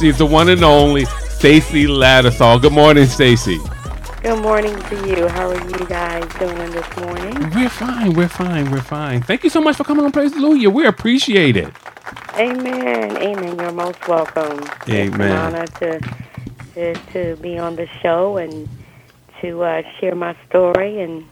She's 0.00 0.16
the 0.16 0.24
one 0.24 0.48
and 0.48 0.64
only 0.64 1.04
Stacy 1.04 1.84
Lattisaw. 1.84 2.62
Good 2.62 2.72
morning, 2.72 3.04
Stacy. 3.04 3.58
Good 4.22 4.40
morning 4.40 4.74
to 4.74 5.06
you. 5.06 5.28
How 5.28 5.50
are 5.50 5.54
you 5.54 5.86
guys 5.86 6.24
doing 6.38 6.70
this 6.70 6.96
morning? 6.96 7.50
We're 7.50 7.68
fine. 7.68 8.14
We're 8.14 8.28
fine. 8.28 8.70
We're 8.70 8.80
fine. 8.80 9.20
Thank 9.20 9.44
you 9.44 9.50
so 9.50 9.60
much 9.60 9.76
for 9.76 9.84
coming 9.84 10.06
on 10.06 10.10
Praise 10.10 10.32
Hallelujah. 10.32 10.70
We 10.70 10.86
appreciate 10.86 11.58
it. 11.58 11.70
Amen. 12.36 13.14
Amen. 13.18 13.58
You're 13.58 13.72
most 13.72 14.08
welcome. 14.08 14.60
It's 14.60 14.88
an 14.88 15.14
Amen. 15.20 15.36
honor 15.36 15.66
to, 15.66 16.00
to 16.72 16.94
to 17.12 17.36
be 17.42 17.58
on 17.58 17.76
the 17.76 17.86
show 18.02 18.38
and 18.38 18.70
to 19.42 19.62
uh, 19.62 19.82
share 20.00 20.14
my 20.14 20.34
story 20.48 21.02
and 21.02 21.26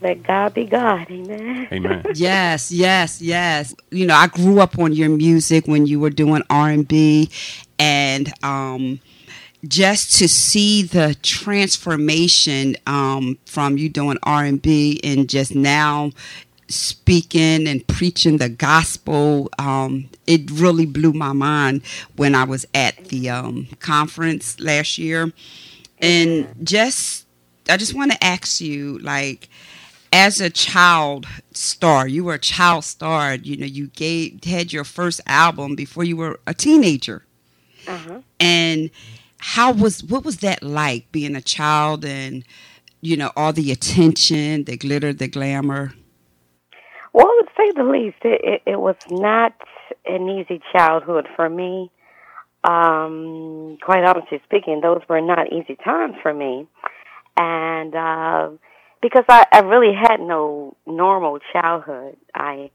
let 0.00 0.22
God 0.22 0.54
be 0.54 0.64
God. 0.64 1.10
Amen. 1.10 1.68
Amen. 1.72 2.04
Yes, 2.14 2.70
yes, 2.70 3.20
yes. 3.20 3.74
You 3.90 4.06
know, 4.06 4.14
I 4.14 4.28
grew 4.28 4.60
up 4.60 4.78
on 4.78 4.92
your 4.92 5.08
music 5.08 5.66
when 5.66 5.86
you 5.86 6.00
were 6.00 6.10
doing 6.10 6.42
R 6.50 6.70
and 6.70 6.86
B, 6.86 7.30
and 7.78 8.32
um, 8.44 9.00
just 9.66 10.16
to 10.18 10.28
see 10.28 10.82
the 10.82 11.16
transformation 11.22 12.76
um, 12.86 13.38
from 13.46 13.76
you 13.76 13.88
doing 13.88 14.18
R 14.22 14.44
and 14.44 14.60
B 14.62 15.00
and 15.02 15.28
just 15.28 15.54
now 15.54 16.12
speaking 16.68 17.66
and 17.66 17.86
preaching 17.86 18.36
the 18.36 18.48
gospel, 18.48 19.48
um, 19.58 20.08
it 20.26 20.50
really 20.50 20.86
blew 20.86 21.12
my 21.12 21.32
mind 21.32 21.82
when 22.16 22.34
I 22.34 22.44
was 22.44 22.66
at 22.74 22.96
the 23.06 23.30
um, 23.30 23.66
conference 23.80 24.60
last 24.60 24.98
year, 24.98 25.32
and 26.00 26.46
just 26.62 27.26
I 27.68 27.76
just 27.76 27.94
want 27.94 28.12
to 28.12 28.24
ask 28.24 28.60
you, 28.60 28.98
like 28.98 29.48
as 30.12 30.40
a 30.40 30.50
child 30.50 31.26
star, 31.52 32.06
you 32.08 32.24
were 32.24 32.34
a 32.34 32.38
child 32.38 32.84
star. 32.84 33.34
You 33.34 33.56
know, 33.56 33.66
you 33.66 33.88
gave 33.88 34.44
had 34.44 34.72
your 34.72 34.84
first 34.84 35.20
album 35.26 35.74
before 35.76 36.04
you 36.04 36.16
were 36.16 36.40
a 36.46 36.54
teenager, 36.54 37.24
Uh-huh. 37.86 38.20
and 38.40 38.90
how 39.38 39.72
was 39.72 40.02
what 40.04 40.24
was 40.24 40.38
that 40.38 40.62
like 40.62 41.10
being 41.12 41.36
a 41.36 41.40
child 41.40 42.04
and 42.04 42.44
you 43.00 43.16
know 43.16 43.30
all 43.36 43.52
the 43.52 43.70
attention, 43.72 44.64
the 44.64 44.76
glitter, 44.76 45.12
the 45.12 45.28
glamour. 45.28 45.92
Well, 47.12 47.26
to 47.26 47.46
say 47.56 47.72
the 47.74 47.84
least, 47.84 48.18
it, 48.22 48.40
it, 48.44 48.62
it 48.72 48.80
was 48.80 48.96
not 49.10 49.54
an 50.06 50.28
easy 50.28 50.60
childhood 50.72 51.26
for 51.34 51.48
me. 51.48 51.90
Um, 52.64 53.78
quite 53.82 54.04
honestly 54.04 54.40
speaking, 54.44 54.80
those 54.82 55.00
were 55.08 55.20
not 55.20 55.52
easy 55.52 55.76
times 55.76 56.14
for 56.22 56.34
me. 56.34 56.66
And 57.36 57.94
uh, 57.94 58.50
because 59.02 59.24
I, 59.28 59.44
I 59.52 59.60
really 59.60 59.94
had 59.94 60.20
no 60.20 60.76
normal 60.86 61.38
childhood, 61.52 62.16
I 62.34 62.70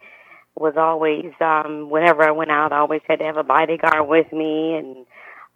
was 0.56 0.76
always, 0.78 1.32
um, 1.42 1.90
whenever 1.90 2.24
I 2.24 2.32
went 2.32 2.52
out, 2.52 2.72
I 2.72 2.78
always 2.78 3.02
had 3.08 3.20
to 3.20 3.26
have 3.26 3.38
a 3.38 3.44
bodyguard 3.44 4.08
with 4.08 4.32
me. 4.32 4.76
And 4.76 5.06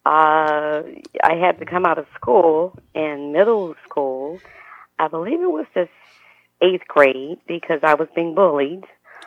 uh, 0.06 0.84
I 1.24 1.36
had 1.36 1.60
to 1.60 1.66
come 1.66 1.86
out 1.86 2.00
of 2.00 2.06
school 2.16 2.78
in 2.96 3.32
middle 3.34 3.76
school. 3.88 4.40
I 4.98 5.08
believe 5.08 5.42
it 5.42 5.52
was 5.52 5.68
the 5.76 5.88
eighth 6.62 6.88
grade 6.88 7.40
because 7.48 7.82
I 7.84 7.94
was 7.94 8.08
being 8.16 8.34
bullied 8.34 8.84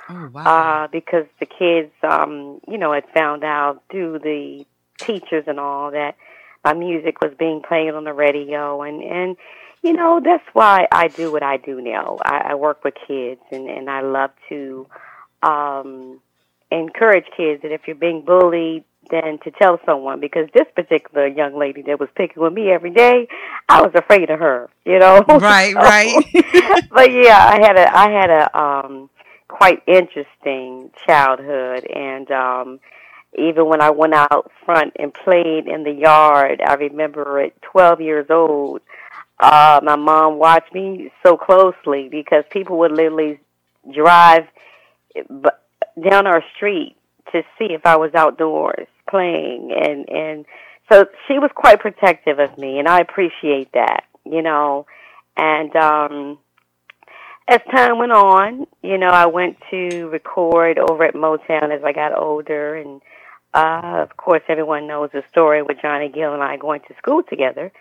Oh 0.08 0.28
wow! 0.32 0.42
uh, 0.84 0.88
because 0.88 1.26
the 1.38 1.46
kids, 1.46 1.92
um, 2.02 2.60
you 2.66 2.78
know, 2.78 2.92
had 2.92 3.04
found 3.14 3.44
out 3.44 3.82
through 3.90 4.18
the 4.18 4.64
teachers 4.98 5.44
and 5.46 5.60
all 5.60 5.92
that 5.92 6.16
my 6.64 6.74
music 6.74 7.20
was 7.20 7.32
being 7.38 7.62
played 7.66 7.90
on 7.94 8.04
the 8.04 8.12
radio, 8.12 8.82
and 8.82 9.02
and 9.02 9.36
you 9.82 9.92
know 9.92 10.20
that's 10.22 10.44
why 10.52 10.86
I 10.92 11.08
do 11.08 11.32
what 11.32 11.42
I 11.42 11.56
do 11.56 11.80
now. 11.80 12.18
I, 12.24 12.50
I 12.50 12.54
work 12.54 12.84
with 12.84 12.94
kids, 13.06 13.40
and 13.50 13.68
and 13.68 13.88
I 13.90 14.00
love 14.02 14.30
to 14.48 14.86
um, 15.42 16.20
encourage 16.70 17.26
kids 17.36 17.62
that 17.62 17.72
if 17.72 17.82
you're 17.86 17.96
being 17.96 18.22
bullied, 18.22 18.84
then 19.10 19.38
to 19.44 19.50
tell 19.50 19.80
someone 19.86 20.20
because 20.20 20.48
this 20.54 20.66
particular 20.74 21.26
young 21.26 21.58
lady 21.58 21.82
that 21.82 21.98
was 21.98 22.08
picking 22.14 22.42
with 22.42 22.52
me 22.52 22.70
every 22.70 22.90
day, 22.90 23.26
I 23.68 23.80
was 23.82 23.92
afraid 23.94 24.30
of 24.30 24.38
her, 24.38 24.68
you 24.84 24.98
know. 24.98 25.24
right, 25.28 25.72
So- 25.74 25.80
right. 25.80 26.84
but 26.90 27.10
yeah, 27.12 27.38
I 27.46 27.60
had 27.60 27.76
a 27.76 27.96
I 27.96 28.10
had 28.10 28.30
a 28.30 28.58
um 28.62 29.10
quite 29.48 29.82
interesting 29.86 30.90
childhood 31.06 31.84
and 31.86 32.30
um 32.30 32.80
even 33.38 33.66
when 33.68 33.80
I 33.80 33.90
went 33.90 34.12
out 34.14 34.50
front 34.64 34.92
and 34.98 35.14
played 35.14 35.66
in 35.68 35.84
the 35.84 35.92
yard, 35.92 36.60
I 36.66 36.74
remember 36.74 37.38
at 37.38 37.60
12 37.62 38.00
years 38.00 38.26
old, 38.28 38.80
uh 39.40 39.80
my 39.82 39.96
mom 39.96 40.38
watched 40.38 40.72
me 40.74 41.10
so 41.24 41.36
closely 41.36 42.08
because 42.08 42.44
people 42.50 42.78
would 42.78 42.92
literally 42.92 43.40
drive 43.92 44.46
down 46.08 46.26
our 46.26 46.42
street 46.54 46.96
to 47.32 47.42
see 47.58 47.72
if 47.72 47.86
I 47.86 47.96
was 47.96 48.14
outdoors 48.14 48.86
playing 49.08 49.72
and 49.72 50.08
and 50.08 50.46
so 50.90 51.06
she 51.26 51.38
was 51.38 51.50
quite 51.54 51.80
protective 51.80 52.38
of 52.38 52.58
me 52.58 52.78
and 52.78 52.88
I 52.88 53.00
appreciate 53.00 53.72
that, 53.72 54.04
you 54.24 54.42
know. 54.42 54.86
And 55.36 55.74
um 55.76 56.38
as 57.48 57.60
time 57.70 57.98
went 57.98 58.12
on, 58.12 58.66
you 58.82 58.98
know, 58.98 59.08
I 59.08 59.26
went 59.26 59.56
to 59.70 60.08
record 60.08 60.78
over 60.78 61.04
at 61.04 61.14
Motown 61.14 61.74
as 61.76 61.82
I 61.84 61.92
got 61.92 62.16
older 62.16 62.76
and 62.76 63.00
uh 63.54 64.04
of 64.08 64.16
course 64.16 64.42
everyone 64.48 64.86
knows 64.86 65.10
the 65.12 65.24
story 65.30 65.62
with 65.62 65.78
Johnny 65.80 66.08
Gill 66.08 66.34
and 66.34 66.42
I 66.42 66.56
going 66.56 66.80
to 66.88 66.94
school 66.98 67.22
together. 67.22 67.72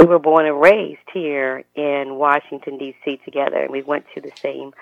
We 0.00 0.06
were 0.06 0.18
born 0.18 0.46
and 0.46 0.60
raised 0.60 0.98
here 1.12 1.64
in 1.74 2.14
Washington 2.14 2.78
DC 2.78 3.22
together 3.24 3.58
and 3.58 3.70
we 3.70 3.82
went 3.82 4.06
to 4.14 4.20
the 4.20 4.32
same 4.40 4.72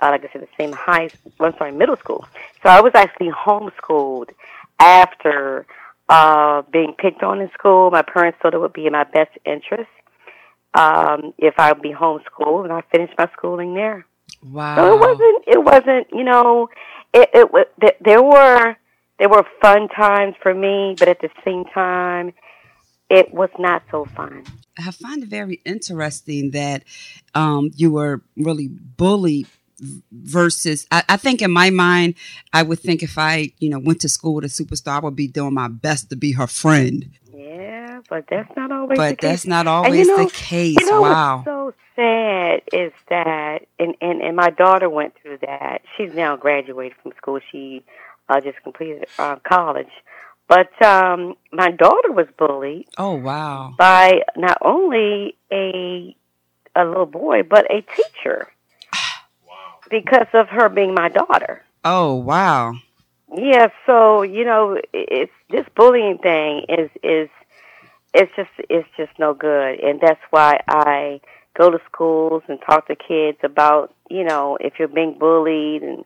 uh, 0.00 0.10
like 0.10 0.24
I 0.24 0.32
said, 0.32 0.42
the 0.42 0.48
same 0.58 0.72
high, 0.72 1.08
well, 1.38 1.50
I'm 1.50 1.58
sorry, 1.58 1.72
middle 1.72 1.96
school. 1.96 2.26
So 2.62 2.68
I 2.68 2.80
was 2.80 2.92
actually 2.94 3.30
homeschooled 3.30 4.30
after 4.78 5.66
uh, 6.08 6.62
being 6.70 6.94
picked 6.98 7.22
on 7.22 7.40
in 7.40 7.50
school. 7.52 7.90
My 7.90 8.02
parents 8.02 8.38
thought 8.40 8.54
it 8.54 8.60
would 8.60 8.72
be 8.72 8.86
in 8.86 8.92
my 8.92 9.04
best 9.04 9.30
interest 9.44 9.90
um, 10.74 11.32
if 11.38 11.54
I 11.58 11.72
would 11.72 11.82
be 11.82 11.92
homeschooled, 11.92 12.64
and 12.64 12.72
I 12.72 12.82
finished 12.92 13.14
my 13.16 13.28
schooling 13.32 13.74
there. 13.74 14.06
Wow. 14.44 14.76
So 14.76 14.94
it 14.94 15.00
wasn't, 15.00 15.44
it 15.46 15.64
wasn't, 15.64 16.06
you 16.12 16.24
know, 16.24 16.68
it, 17.14 17.30
it 17.32 17.52
was. 17.52 17.66
There 18.00 18.22
were 18.22 18.76
there 19.18 19.28
were 19.30 19.46
fun 19.62 19.88
times 19.88 20.34
for 20.42 20.52
me, 20.52 20.94
but 20.98 21.08
at 21.08 21.20
the 21.20 21.30
same 21.44 21.64
time, 21.64 22.34
it 23.08 23.32
was 23.32 23.48
not 23.58 23.82
so 23.90 24.04
fun. 24.04 24.44
I 24.78 24.90
find 24.90 25.22
it 25.22 25.28
very 25.28 25.60
interesting 25.64 26.50
that 26.52 26.82
um, 27.34 27.70
you 27.76 27.90
were 27.92 28.22
really 28.36 28.68
bullied 28.68 29.46
versus 30.10 30.86
I, 30.90 31.02
I 31.08 31.16
think 31.18 31.42
in 31.42 31.50
my 31.50 31.70
mind 31.70 32.14
I 32.52 32.62
would 32.62 32.80
think 32.80 33.02
if 33.02 33.18
I 33.18 33.52
you 33.58 33.68
know 33.68 33.78
went 33.78 34.00
to 34.02 34.08
school 34.08 34.34
with 34.34 34.44
a 34.44 34.48
superstar 34.48 34.96
I 34.96 34.98
would 35.00 35.16
be 35.16 35.28
doing 35.28 35.52
my 35.54 35.68
best 35.68 36.08
to 36.10 36.16
be 36.16 36.32
her 36.32 36.46
friend 36.46 37.10
Yeah, 37.34 38.00
but 38.08 38.24
that's 38.30 38.50
not 38.56 38.72
always. 38.72 38.96
the 38.96 39.02
but 39.02 39.18
case. 39.18 39.28
that's 39.30 39.46
not 39.46 39.66
always 39.66 40.06
you 40.06 40.16
know- 40.16 40.24
the 40.24 40.30
case 40.30 40.76
You 40.80 40.86
know 40.90 41.02
wow 41.02 41.36
what's 41.36 41.46
so 41.46 41.74
sad 41.94 42.62
is 42.72 42.92
that, 43.08 43.66
and, 43.78 43.94
and 44.02 44.20
and 44.22 44.36
my 44.36 44.50
daughter 44.50 44.88
went 44.90 45.14
through 45.22 45.38
that. 45.42 45.80
She's 45.96 46.12
now 46.14 46.36
graduated 46.36 46.96
from 47.02 47.12
school. 47.16 47.40
She 47.50 47.84
uh, 48.28 48.40
just 48.40 48.62
completed 48.62 49.06
uh, 49.18 49.36
college, 49.48 49.88
but 50.48 50.70
um, 50.82 51.34
my 51.52 51.70
daughter 51.70 52.12
was 52.12 52.26
bullied 52.38 52.86
oh 52.98 53.14
wow 53.14 53.74
by 53.78 54.20
not 54.36 54.58
only 54.62 55.36
a 55.52 56.14
a 56.74 56.84
little 56.84 57.06
boy 57.06 57.42
but 57.42 57.64
a 57.70 57.80
teacher 57.82 58.48
wow! 59.48 59.78
because 59.90 60.28
of 60.34 60.48
her 60.48 60.68
being 60.68 60.94
my 60.94 61.08
daughter. 61.08 61.62
oh 61.84 62.14
wow 62.14 62.74
Yeah, 63.34 63.68
so 63.86 64.22
you 64.22 64.44
know, 64.44 64.78
it's 64.92 65.32
this 65.50 65.66
bullying 65.74 66.18
thing 66.18 66.64
is 66.68 66.90
is 67.02 67.28
it's 68.14 68.32
just 68.36 68.50
it's 68.70 68.88
just 68.96 69.12
no 69.18 69.34
good, 69.34 69.80
and 69.80 70.00
that's 70.00 70.20
why 70.30 70.60
I 70.68 71.20
go 71.58 71.70
to 71.70 71.78
schools 71.90 72.42
and 72.48 72.58
talk 72.60 72.86
to 72.88 72.94
kids 72.96 73.38
about 73.42 73.92
you 74.08 74.24
know 74.24 74.56
if 74.60 74.74
you're 74.78 74.88
being 74.88 75.18
bullied 75.18 75.82
and 75.82 76.04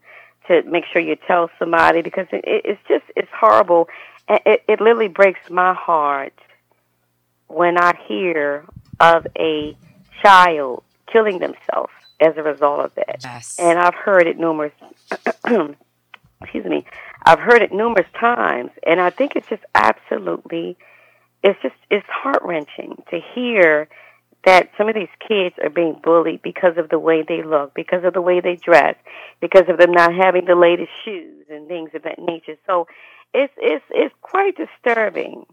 to 0.49 0.63
make 0.69 0.85
sure 0.91 1.03
you 1.03 1.17
tell 1.27 1.51
somebody 1.59 2.03
because 2.03 2.27
it, 2.33 2.43
it, 2.45 2.63
it's 2.65 2.81
just 2.89 3.05
it's 3.17 3.31
horrible, 3.39 3.89
and 3.89 4.10
it 4.47 4.65
it 4.69 4.81
literally 4.81 5.09
breaks 5.09 5.41
my 5.51 5.75
heart 5.75 6.35
when 7.49 7.79
I 7.79 7.99
hear 8.07 8.65
of 9.01 9.27
a 9.39 9.77
child 10.23 10.83
killing 11.13 11.39
themselves 11.39 11.93
as 12.21 12.37
a 12.37 12.43
result 12.43 12.81
of 12.81 12.95
that. 12.95 13.21
yes 13.23 13.57
And 13.59 13.79
I've 13.79 13.95
heard 13.95 14.27
it 14.27 14.39
numerous 14.39 14.73
excuse 16.43 16.65
me. 16.65 16.85
I've 17.25 17.41
heard 17.41 17.63
it 17.63 17.73
numerous 17.73 18.07
times 18.19 18.71
and 18.87 19.01
I 19.01 19.11
think 19.11 19.37
it's 19.37 19.49
just 19.49 19.65
absolutely 19.75 20.77
it's 21.43 21.61
just 21.63 21.75
it's 21.91 22.07
heart 22.09 22.43
wrenching 22.43 23.03
to 23.11 23.21
hear 23.35 23.89
that 24.45 24.71
some 24.79 24.89
of 24.89 24.95
these 24.95 25.09
kids 25.27 25.55
are 25.63 25.69
being 25.71 26.01
bullied 26.03 26.41
because 26.43 26.79
of 26.79 26.89
the 26.89 26.99
way 26.99 27.23
they 27.23 27.43
look, 27.43 27.75
because 27.75 28.05
of 28.05 28.15
the 28.15 28.23
way 28.23 28.41
they 28.41 28.57
dress, 28.57 28.95
because 29.41 29.65
of 29.69 29.77
them 29.77 29.93
not 29.93 30.15
having 30.15 30.47
the 30.47 30.55
latest 30.55 30.91
shoes 31.05 31.45
and 31.51 31.69
things 31.69 31.91
of 31.95 32.03
that 32.05 32.19
nature. 32.19 32.57
So 32.67 32.87
it's 33.35 33.53
it's 33.57 33.85
it's 33.91 34.15
quite 34.21 34.57
disturbing, 34.57 35.47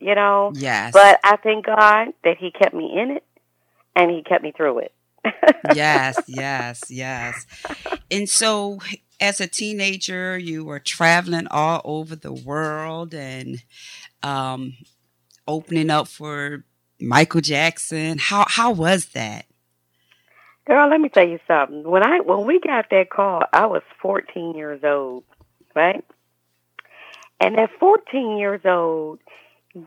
you 0.00 0.14
know. 0.14 0.52
yes 0.54 0.92
But 0.92 1.20
I 1.24 1.36
thank 1.36 1.66
God 1.66 2.08
that 2.24 2.38
He 2.38 2.50
kept 2.50 2.74
me 2.74 2.98
in 2.98 3.10
it 3.12 3.24
and 3.94 4.10
He 4.10 4.22
kept 4.22 4.42
me 4.42 4.52
through 4.52 4.80
it. 4.80 4.92
yes, 5.72 6.22
yes, 6.26 6.90
yes. 6.90 7.46
And 8.10 8.28
so 8.28 8.78
as 9.20 9.40
a 9.40 9.46
teenager, 9.46 10.38
you 10.38 10.64
were 10.64 10.78
traveling 10.78 11.46
all 11.50 11.80
over 11.84 12.14
the 12.14 12.32
world 12.32 13.14
and 13.14 13.62
um, 14.22 14.74
opening 15.48 15.90
up 15.90 16.08
for 16.08 16.64
Michael 17.00 17.40
Jackson. 17.40 18.18
How 18.18 18.44
how 18.48 18.70
was 18.72 19.06
that? 19.06 19.46
Girl, 20.66 20.88
let 20.88 21.00
me 21.00 21.08
tell 21.08 21.26
you 21.26 21.38
something. 21.46 21.84
When 21.84 22.02
I 22.02 22.20
when 22.20 22.46
we 22.46 22.60
got 22.60 22.90
that 22.90 23.10
call, 23.10 23.42
I 23.52 23.66
was 23.66 23.82
14 24.02 24.54
years 24.56 24.80
old, 24.82 25.24
right? 25.74 26.04
And 27.40 27.58
at 27.58 27.70
14 27.78 28.38
years 28.38 28.62
old, 28.64 29.18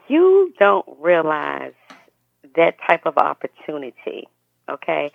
you 0.07 0.53
don't 0.59 0.85
realize 0.99 1.73
that 2.55 2.75
type 2.87 3.05
of 3.05 3.17
opportunity. 3.17 4.27
Okay. 4.69 5.11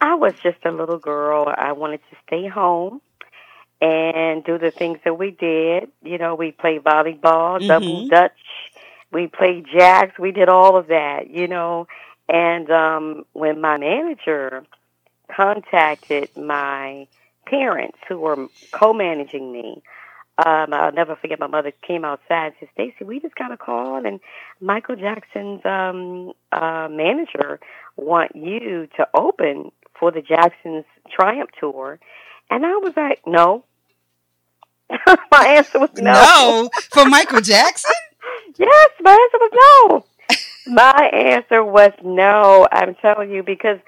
I 0.00 0.14
was 0.14 0.34
just 0.42 0.58
a 0.64 0.70
little 0.70 0.98
girl. 0.98 1.52
I 1.54 1.72
wanted 1.72 2.00
to 2.10 2.16
stay 2.26 2.48
home 2.48 3.00
and 3.80 4.44
do 4.44 4.58
the 4.58 4.70
things 4.70 4.98
that 5.04 5.18
we 5.18 5.32
did. 5.32 5.90
You 6.02 6.18
know, 6.18 6.34
we 6.34 6.52
played 6.52 6.84
volleyball, 6.84 7.58
mm-hmm. 7.58 7.66
double 7.66 8.08
dutch, 8.08 8.32
we 9.12 9.26
played 9.26 9.66
jacks, 9.72 10.18
we 10.18 10.30
did 10.30 10.48
all 10.48 10.76
of 10.76 10.86
that, 10.86 11.30
you 11.30 11.48
know. 11.48 11.88
And 12.28 12.70
um 12.70 13.24
when 13.32 13.60
my 13.60 13.78
manager 13.78 14.64
contacted 15.34 16.36
my 16.36 17.06
parents 17.46 17.98
who 18.08 18.18
were 18.18 18.46
co-managing 18.70 19.52
me, 19.52 19.82
um, 20.38 20.72
I'll 20.72 20.92
never 20.92 21.14
forget 21.16 21.38
my 21.38 21.46
mother 21.46 21.72
came 21.86 22.04
outside 22.04 22.46
and 22.46 22.54
said, 22.58 22.68
Stacy, 22.72 23.04
we 23.04 23.20
just 23.20 23.34
got 23.34 23.52
a 23.52 23.56
call 23.56 24.04
and 24.06 24.18
Michael 24.60 24.96
Jackson's 24.96 25.60
um 25.64 26.32
uh 26.50 26.88
manager 26.90 27.60
want 27.96 28.34
you 28.34 28.88
to 28.96 29.06
open 29.14 29.72
for 29.98 30.10
the 30.10 30.22
Jacksons 30.22 30.84
Triumph 31.14 31.50
Tour. 31.60 31.98
And 32.50 32.64
I 32.64 32.76
was 32.76 32.94
like, 32.96 33.20
no. 33.26 33.64
my 35.30 35.46
answer 35.48 35.78
was 35.78 35.90
no. 35.96 36.12
No, 36.12 36.70
for 36.90 37.06
Michael 37.06 37.40
Jackson? 37.40 37.92
yes, 38.58 38.90
my 39.00 39.12
answer 39.12 39.38
was 39.38 40.02
no. 40.26 40.36
my 40.74 41.10
answer 41.12 41.62
was 41.62 41.92
no. 42.02 42.66
I'm 42.72 42.94
telling 42.96 43.30
you 43.30 43.42
because 43.42 43.78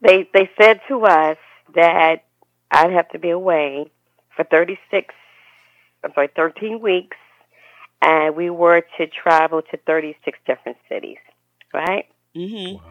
they 0.00 0.28
they 0.32 0.48
said 0.60 0.80
to 0.88 1.04
us 1.04 1.36
that 1.74 2.24
I'd 2.70 2.92
have 2.92 3.08
to 3.10 3.18
be 3.18 3.30
away 3.30 3.90
for 4.36 4.44
36 4.44 5.14
I'm 6.04 6.12
sorry, 6.14 6.28
13 6.34 6.80
weeks 6.80 7.16
and 8.02 8.34
we 8.34 8.50
were 8.50 8.82
to 8.98 9.06
travel 9.06 9.62
to 9.62 9.76
36 9.86 10.38
different 10.46 10.78
cities, 10.88 11.18
right? 11.72 12.06
Mhm. 12.34 12.76
Wow. 12.76 12.82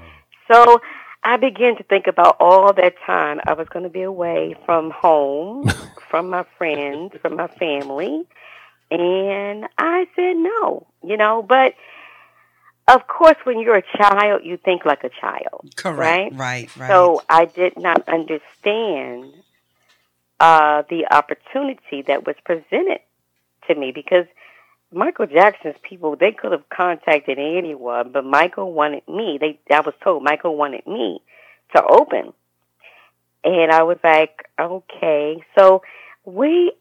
So 0.51 0.81
I 1.23 1.37
began 1.37 1.75
to 1.77 1.83
think 1.83 2.07
about 2.07 2.37
all 2.39 2.73
that 2.73 2.95
time 3.05 3.39
I 3.45 3.53
was 3.53 3.67
going 3.69 3.83
to 3.83 3.89
be 3.89 4.03
away 4.03 4.55
from 4.65 4.91
home, 4.91 5.65
from 6.09 6.29
my 6.29 6.45
friends, 6.57 7.13
from 7.21 7.35
my 7.35 7.47
family. 7.47 8.25
And 8.91 9.67
I 9.77 10.07
said 10.15 10.37
no, 10.37 10.87
you 11.03 11.17
know, 11.17 11.43
but 11.43 11.75
of 12.87 13.05
course, 13.05 13.35
when 13.43 13.59
you're 13.59 13.77
a 13.77 13.97
child, 13.97 14.41
you 14.43 14.57
think 14.57 14.83
like 14.83 15.03
a 15.03 15.09
child. 15.09 15.69
Correct. 15.75 16.33
Right, 16.33 16.33
right. 16.33 16.69
right. 16.75 16.87
So 16.87 17.21
I 17.29 17.45
did 17.45 17.77
not 17.77 18.07
understand 18.09 19.33
uh, 20.39 20.83
the 20.89 21.05
opportunity 21.11 22.03
that 22.07 22.25
was 22.25 22.35
presented 22.45 23.01
to 23.67 23.75
me 23.75 23.91
because 23.91 24.25
Michael 24.91 25.27
Jackson's 25.27 25.75
people, 25.83 26.15
they 26.15 26.31
could 26.31 26.51
have 26.51 26.67
contacted 26.69 27.37
anyone, 27.37 28.11
but 28.11 28.25
Michael 28.25 28.73
wanted 28.73 29.07
me. 29.07 29.37
They, 29.39 29.59
I 29.73 29.81
was 29.81 29.93
told 30.03 30.23
Michael 30.23 30.57
wanted 30.57 30.87
me 30.87 31.21
to 31.75 31.83
open. 31.83 32.33
And 33.43 33.71
I 33.71 33.83
was 33.83 33.97
like, 34.03 34.49
okay. 34.59 35.43
So 35.57 35.83
we 36.25 36.73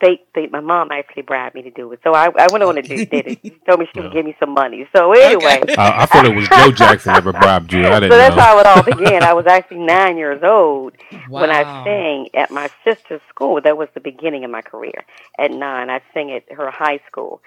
they, 0.00 0.22
they, 0.34 0.46
my 0.46 0.60
mom 0.60 0.90
actually 0.90 1.22
bribed 1.22 1.54
me 1.54 1.62
to 1.62 1.70
do 1.70 1.92
it. 1.92 2.00
So 2.02 2.14
I, 2.14 2.30
I 2.38 2.48
went 2.50 2.64
on 2.64 2.78
and 2.78 2.86
did 2.86 3.12
it. 3.12 3.38
She 3.42 3.50
told 3.66 3.80
me 3.80 3.88
she 3.92 4.00
would 4.00 4.12
give 4.12 4.24
me 4.24 4.34
some 4.40 4.54
money. 4.54 4.88
So 4.94 5.12
anyway, 5.12 5.60
okay. 5.62 5.74
uh, 5.74 6.02
I 6.02 6.06
thought 6.06 6.24
it 6.24 6.34
was 6.34 6.48
Joe 6.48 6.70
Jackson 6.72 7.12
that 7.12 7.22
bribed 7.22 7.72
you. 7.72 7.86
I 7.86 8.00
didn't. 8.00 8.12
So 8.12 8.16
that's 8.16 8.36
know. 8.36 8.42
how 8.42 8.58
it 8.58 8.66
all 8.66 8.82
began. 8.82 9.22
I 9.22 9.34
was 9.34 9.46
actually 9.46 9.80
nine 9.80 10.16
years 10.16 10.42
old 10.42 10.94
wow. 11.28 11.42
when 11.42 11.50
I 11.50 11.84
sang 11.84 12.28
at 12.34 12.50
my 12.50 12.70
sister's 12.84 13.20
school. 13.28 13.60
That 13.60 13.76
was 13.76 13.88
the 13.94 14.00
beginning 14.00 14.44
of 14.44 14.50
my 14.50 14.62
career. 14.62 15.04
At 15.38 15.50
nine, 15.50 15.90
I 15.90 16.00
sang 16.14 16.32
at 16.32 16.50
her 16.52 16.70
high 16.70 17.00
school, 17.06 17.42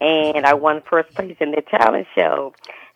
and 0.00 0.46
I 0.46 0.54
won 0.54 0.82
first 0.88 1.14
place 1.14 1.36
in 1.40 1.50
the 1.50 1.62
talent 1.62 2.06
show. 2.14 2.54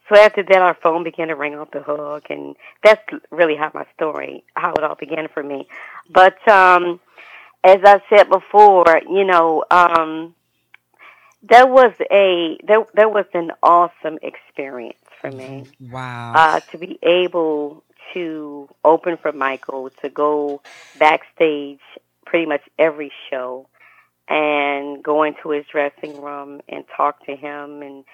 So 0.09 0.19
after 0.19 0.43
that, 0.43 0.63
our 0.63 0.77
phone 0.83 1.05
began 1.05 1.29
to 1.29 1.37
ring 1.37 1.55
off 1.55 1.71
the 1.71 1.83
hook, 1.83 2.27
and 2.31 2.57
that's 2.83 3.03
really 3.31 3.55
how 3.57 3.71
my 3.73 3.87
story, 3.95 4.43
how 4.55 4.73
it 4.73 4.83
all 4.83 4.97
began 4.97 5.29
for 5.29 5.43
me. 5.43 5.69
But 6.13 6.47
um 6.49 6.99
as 7.63 7.79
I 7.85 8.01
said 8.09 8.29
before, 8.29 9.01
you 9.09 9.25
know, 9.25 9.65
um, 9.71 10.35
that 11.49 11.69
was 11.69 11.93
a 12.11 12.59
that 12.67 12.87
that 12.95 13.13
was 13.13 13.27
an 13.35 13.53
awesome 13.63 14.19
experience 14.23 14.99
for 15.21 15.31
me. 15.31 15.67
Wow! 15.81 16.33
Uh, 16.35 16.61
to 16.73 16.79
be 16.79 16.99
able 17.03 17.83
to 18.15 18.69
open 18.85 19.17
for 19.17 19.33
Michael, 19.33 19.91
to 20.03 20.09
go 20.09 20.63
backstage 20.99 21.81
pretty 22.27 22.47
much 22.47 22.63
every 22.79 23.13
show, 23.31 23.69
and 24.29 25.03
go 25.03 25.23
into 25.23 25.51
his 25.51 25.65
dressing 25.71 26.21
room 26.21 26.61
and 26.69 26.85
talk 26.97 27.25
to 27.27 27.37
him, 27.37 27.83
and 27.83 28.05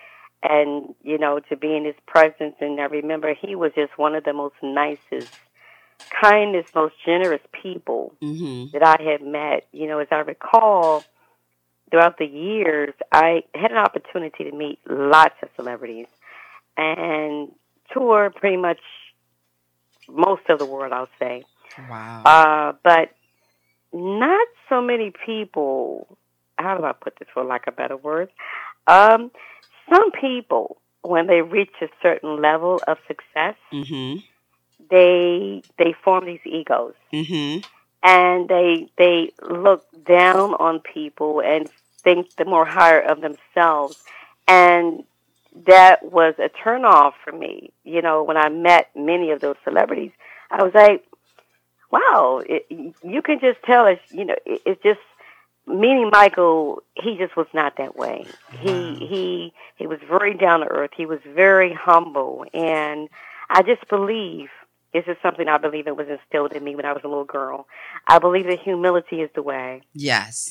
and 0.42 0.94
you 1.02 1.18
know 1.18 1.40
to 1.48 1.56
be 1.56 1.76
in 1.76 1.84
his 1.84 1.96
presence. 2.06 2.56
And 2.60 2.80
I 2.80 2.84
remember 2.84 3.34
he 3.34 3.54
was 3.54 3.72
just 3.74 3.96
one 3.98 4.14
of 4.14 4.24
the 4.24 4.32
most 4.32 4.56
nicest 4.62 5.32
kindest, 6.20 6.74
most 6.74 6.94
generous 7.04 7.40
people 7.62 8.14
mm-hmm. 8.22 8.76
that 8.76 8.82
I 8.82 9.02
had 9.02 9.22
met. 9.22 9.66
You 9.72 9.86
know, 9.86 9.98
as 9.98 10.08
I 10.10 10.16
recall, 10.16 11.04
throughout 11.90 12.18
the 12.18 12.26
years, 12.26 12.94
I 13.12 13.44
had 13.54 13.70
an 13.70 13.78
opportunity 13.78 14.44
to 14.44 14.52
meet 14.52 14.78
lots 14.88 15.34
of 15.42 15.48
celebrities 15.56 16.06
and 16.76 17.52
tour 17.92 18.30
pretty 18.34 18.56
much 18.56 18.80
most 20.08 20.42
of 20.48 20.58
the 20.58 20.66
world, 20.66 20.92
I'll 20.92 21.08
say. 21.18 21.44
Wow. 21.90 22.22
Uh, 22.24 22.72
but 22.82 23.10
not 23.92 24.46
so 24.68 24.80
many 24.80 25.12
people, 25.24 26.18
how 26.58 26.76
do 26.76 26.84
I 26.84 26.92
put 26.92 27.18
this 27.18 27.28
for 27.32 27.44
lack 27.44 27.66
of 27.66 27.76
better 27.76 27.96
words? 27.96 28.30
Um, 28.86 29.30
some 29.92 30.10
people, 30.12 30.78
when 31.02 31.26
they 31.26 31.42
reach 31.42 31.70
a 31.80 31.86
certain 32.02 32.40
level 32.40 32.80
of 32.86 32.98
success, 33.06 33.56
mm-hmm 33.72 34.18
they 34.90 35.62
they 35.78 35.94
form 36.04 36.26
these 36.26 36.40
egos, 36.44 36.94
mm-hmm. 37.12 37.66
and 38.02 38.48
they 38.48 38.88
they 38.98 39.32
look 39.42 39.86
down 40.04 40.54
on 40.54 40.80
people 40.80 41.40
and 41.40 41.68
think 42.02 42.34
the 42.36 42.44
more 42.44 42.64
higher 42.64 43.00
of 43.00 43.20
themselves, 43.20 44.02
and 44.46 45.04
that 45.66 46.12
was 46.12 46.34
a 46.38 46.48
turnoff 46.48 47.12
for 47.24 47.32
me. 47.32 47.72
You 47.84 48.02
know, 48.02 48.22
when 48.22 48.36
I 48.36 48.48
met 48.48 48.90
many 48.94 49.30
of 49.30 49.40
those 49.40 49.56
celebrities, 49.64 50.12
I 50.50 50.62
was 50.62 50.72
like, 50.74 51.04
"Wow, 51.90 52.42
it, 52.46 52.66
you 53.02 53.22
can 53.22 53.40
just 53.40 53.62
tell 53.64 53.86
us." 53.86 53.98
You 54.10 54.26
know, 54.26 54.36
it, 54.44 54.62
it's 54.66 54.82
just 54.82 55.00
meeting 55.66 56.10
Michael. 56.12 56.82
He 56.94 57.16
just 57.16 57.36
was 57.36 57.46
not 57.52 57.76
that 57.78 57.96
way. 57.96 58.26
He 58.60 58.94
he 58.94 59.52
he 59.76 59.86
was 59.86 59.98
very 60.08 60.34
down 60.34 60.60
to 60.60 60.66
earth. 60.66 60.90
He 60.96 61.06
was 61.06 61.20
very 61.26 61.72
humble, 61.72 62.44
and 62.54 63.08
I 63.50 63.62
just 63.62 63.88
believe 63.88 64.48
this 64.96 65.04
is 65.08 65.16
something 65.22 65.46
I 65.46 65.58
believe 65.58 65.86
it 65.86 65.96
was 65.96 66.06
instilled 66.08 66.52
in 66.52 66.64
me 66.64 66.74
when 66.74 66.86
I 66.86 66.92
was 66.92 67.02
a 67.04 67.08
little 67.08 67.24
girl. 67.24 67.66
I 68.08 68.18
believe 68.18 68.46
that 68.46 68.60
humility 68.60 69.16
is 69.16 69.30
the 69.34 69.42
way. 69.42 69.82
Yes. 69.92 70.50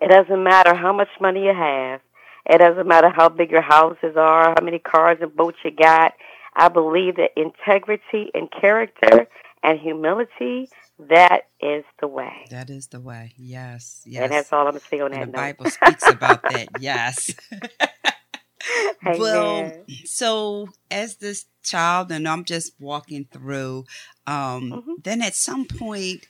It 0.00 0.08
doesn't 0.10 0.42
matter 0.42 0.74
how 0.74 0.92
much 0.92 1.08
money 1.20 1.44
you 1.44 1.54
have. 1.54 2.00
It 2.46 2.58
doesn't 2.58 2.88
matter 2.88 3.08
how 3.08 3.28
big 3.28 3.50
your 3.52 3.62
houses 3.62 4.16
are, 4.16 4.54
how 4.56 4.64
many 4.64 4.80
cars 4.80 5.18
and 5.20 5.34
boats 5.34 5.58
you 5.64 5.70
got. 5.70 6.12
I 6.56 6.68
believe 6.68 7.16
that 7.16 7.30
integrity 7.36 8.30
and 8.34 8.50
character 8.50 9.28
and 9.62 9.78
humility, 9.78 10.68
that 10.98 11.42
is 11.60 11.84
the 12.00 12.08
way. 12.08 12.46
That 12.50 12.70
is 12.70 12.88
the 12.88 13.00
way. 13.00 13.32
Yes. 13.36 14.02
Yes. 14.04 14.24
And 14.24 14.32
that's 14.32 14.52
all 14.52 14.66
I'm 14.66 14.78
saying 14.80 15.02
on 15.02 15.12
and 15.12 15.22
that 15.22 15.26
the 15.26 15.32
note. 15.32 15.58
Bible 15.58 15.70
speaks 15.70 16.08
about 16.08 16.42
that. 16.50 16.68
Yes. 16.80 17.30
well, 19.18 19.72
so 20.04 20.68
as 20.90 21.16
this 21.16 21.46
child, 21.62 22.10
and 22.10 22.28
I'm 22.28 22.44
just 22.44 22.72
walking 22.78 23.26
through, 23.30 23.84
um, 24.26 24.70
mm-hmm. 24.70 24.92
then 25.02 25.22
at 25.22 25.34
some 25.34 25.66
point 25.66 26.26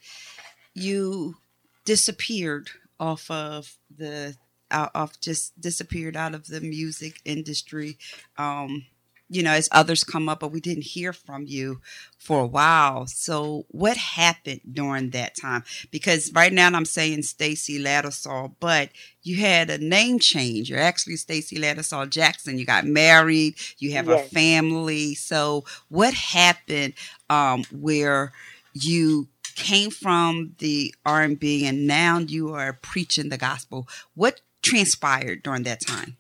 you 0.75 1.37
disappeared 1.85 2.71
off 2.99 3.31
of 3.31 3.77
the 3.95 4.37
out 4.71 4.91
of 4.95 5.21
just 5.21 5.59
disappeared 5.61 6.17
out 6.17 6.35
of 6.35 6.47
the 6.47 6.61
music 6.61 7.21
industry. 7.25 7.99
Um, 8.37 8.87
you 9.35 9.43
know, 9.43 9.53
as 9.53 9.69
others 9.73 10.05
come 10.05 10.29
up, 10.29 10.41
but 10.41 10.53
we 10.53 10.61
didn't 10.61 10.85
hear 10.85 11.13
from 11.13 11.45
you 11.47 11.81
for 12.19 12.41
a 12.41 12.47
while. 12.47 13.07
So 13.07 13.67
what 13.69 13.97
happened 13.97 14.61
during 14.71 15.11
that 15.11 15.37
time? 15.37 15.65
Because 15.91 16.33
right 16.33 16.53
now 16.53 16.69
I'm 16.69 16.85
saying 16.85 17.23
Stacy 17.23 17.79
Lattisaw, 17.83 18.55
but 18.61 18.91
you 19.23 19.39
had 19.39 19.71
a 19.71 19.79
name 19.79 20.19
change. 20.19 20.71
You're 20.71 20.79
actually 20.79 21.17
Stacy 21.17 21.57
Lattisaw 21.57 22.09
Jackson. 22.09 22.59
You 22.59 22.65
got 22.65 22.87
married, 22.87 23.57
you 23.79 23.93
have 23.93 24.07
yes. 24.07 24.27
a 24.27 24.35
family. 24.35 25.15
So 25.15 25.65
what 25.89 26.15
happened 26.15 26.95
um, 27.29 27.65
where 27.73 28.33
you 28.73 29.29
came 29.57 29.91
from 29.91 30.55
the 30.59 30.95
R&B 31.07 31.67
and 31.67 31.87
now 31.87 32.19
you 32.19 32.53
are 32.55 32.73
preaching 32.73 33.29
the 33.29 33.39
gospel. 33.39 33.89
What 34.15 34.41
transpired 34.63 35.43
during 35.43 35.63
that 35.65 35.81
time? 35.81 36.17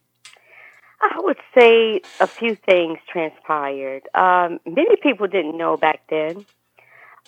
I 1.00 1.21
would 1.21 1.33
say 1.56 2.00
a 2.20 2.26
few 2.26 2.56
things 2.56 2.99
transpired. 3.11 4.02
Um, 4.14 4.61
many 4.66 4.96
people 4.96 5.26
didn't 5.26 5.56
know 5.56 5.76
back 5.76 6.02
then, 6.08 6.44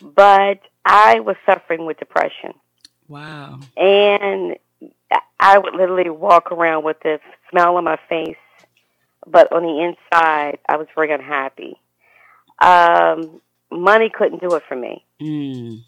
but 0.01 0.61
I 0.85 1.21
was 1.21 1.37
suffering 1.45 1.87
with 1.87 1.99
depression. 1.99 2.55
Wow. 3.09 3.61
And 3.77 4.57
I 5.39 5.59
would 5.59 5.75
literally 5.75 6.11
walk 6.11 6.51
around 6.53 6.85
with 6.85 7.01
this 7.01 7.21
smile 7.51 7.77
on 7.77 7.85
my 7.85 7.99
face, 8.09 8.37
but 9.27 9.53
on 9.53 9.63
the 9.63 9.81
inside, 9.83 10.59
I 10.69 10.77
was 10.77 10.87
very 10.95 11.13
unhappy. 11.13 11.81
Um, 12.61 13.41
money 13.71 14.11
couldn't 14.11 14.41
do 14.41 14.55
it 14.55 14.63
for 14.69 14.77
me. 14.77 15.05
Mm. 15.21 15.83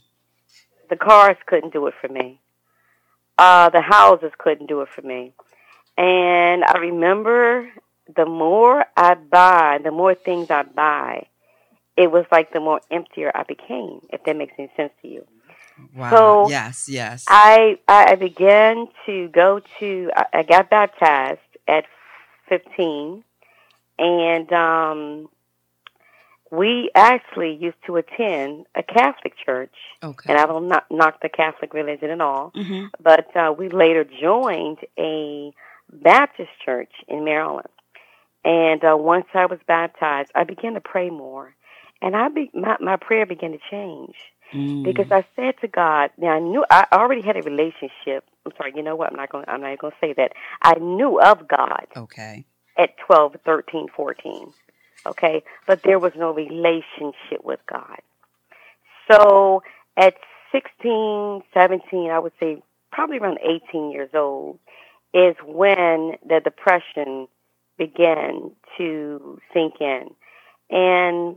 The 0.90 0.97
cars 0.97 1.37
couldn't 1.47 1.73
do 1.73 1.87
it 1.87 1.95
for 2.00 2.09
me. 2.09 2.40
Uh, 3.37 3.71
the 3.71 3.80
houses 3.80 4.33
couldn't 4.38 4.66
do 4.66 4.80
it 4.83 4.88
for 4.95 5.02
me. 5.02 5.33
And 5.97 6.64
I 6.64 6.78
remember 6.78 7.68
the 8.15 8.27
more 8.27 8.85
I 8.97 9.15
buy, 9.15 9.79
the 9.83 9.91
more 9.91 10.15
things 10.15 10.50
I 10.50 10.62
buy, 10.62 11.27
it 11.97 12.11
was 12.11 12.25
like 12.31 12.53
the 12.53 12.61
more 12.61 12.81
emptier 12.91 13.31
I 13.35 13.43
became, 13.43 14.00
if 14.11 14.23
that 14.25 14.37
makes 14.37 14.55
any 14.59 14.71
sense 14.77 14.93
to 15.03 15.09
you. 15.09 15.27
Wow. 15.95 16.11
So 16.11 16.49
yes, 16.49 16.88
yes. 16.88 17.25
I 17.29 17.79
I 17.87 18.15
began 18.17 18.88
to 19.07 19.29
go 19.29 19.61
to 19.79 20.11
I 20.33 20.43
got 20.43 20.71
baptized 20.71 21.41
at 21.67 21.85
15 22.49 23.23
and 23.99 24.53
um 24.53 25.29
we 26.50 26.91
actually 26.95 27.55
used 27.55 27.77
to 27.87 27.97
attend 27.97 28.65
a 28.75 28.83
Catholic 28.83 29.35
church 29.45 29.75
okay. 30.03 30.33
and 30.33 30.38
I 30.38 30.47
don't 30.47 30.69
knock 30.91 31.21
the 31.21 31.29
Catholic 31.29 31.75
religion 31.75 32.11
at 32.11 32.21
all 32.21 32.53
hmm 32.55 32.87
but 33.00 33.37
uh, 33.37 33.53
we 33.57 33.69
later 33.69 34.05
joined 34.05 34.79
a 34.99 35.53
Baptist 35.93 36.50
church 36.65 36.93
in 37.07 37.25
Maryland. 37.25 37.69
And 38.45 38.83
uh, 38.85 38.97
once 38.97 39.26
I 39.35 39.47
was 39.47 39.59
baptized, 39.66 40.30
I 40.35 40.45
began 40.45 40.75
to 40.75 40.80
pray 40.80 41.11
more, 41.11 41.54
and 42.00 42.16
I 42.16 42.28
be, 42.28 42.50
my 42.54 42.76
my 42.80 42.97
prayer 42.97 43.26
began 43.26 43.52
to 43.52 43.59
change 43.71 44.14
Mm. 44.52 44.83
because 44.83 45.11
I 45.11 45.26
said 45.37 45.54
to 45.61 45.68
God, 45.68 46.11
now 46.16 46.28
I 46.28 46.38
knew 46.38 46.64
I 46.71 46.87
already 46.92 47.21
had 47.21 47.37
a 47.37 47.42
relationship. 47.42 48.25
I'm 48.47 48.52
sorry, 48.57 48.73
you 48.75 48.83
know 48.83 48.97
what? 48.97 49.11
I'm 49.11 49.16
not 49.16 49.30
going. 49.30 49.45
I'm 49.47 49.61
not 49.61 49.78
going 49.78 49.92
to 49.92 49.99
say 50.00 50.14
that. 50.14 50.33
I 50.62 50.75
knew 50.78 51.21
of 51.21 51.47
God 51.47 51.87
okay. 51.97 52.47
at 52.78 52.97
12, 53.07 53.37
13, 53.45 53.88
14. 53.95 54.52
Okay, 55.07 55.42
but 55.66 55.83
there 55.85 55.99
was 55.99 56.12
no 56.16 56.33
relationship 56.33 57.45
with 57.45 57.61
God. 57.71 57.99
So 59.11 59.62
at 59.97 60.14
16, 60.50 61.42
17, 61.54 62.11
I 62.11 62.18
would 62.18 62.33
say 62.40 62.62
probably 62.90 63.18
around 63.18 63.38
18 63.71 63.90
years 63.90 64.11
old 64.14 64.59
is 65.14 65.37
when 65.45 66.12
the 66.26 66.40
depression 66.42 67.28
began 67.78 68.50
to 68.76 69.40
sink 69.52 69.75
in. 69.80 70.11
And 70.70 71.37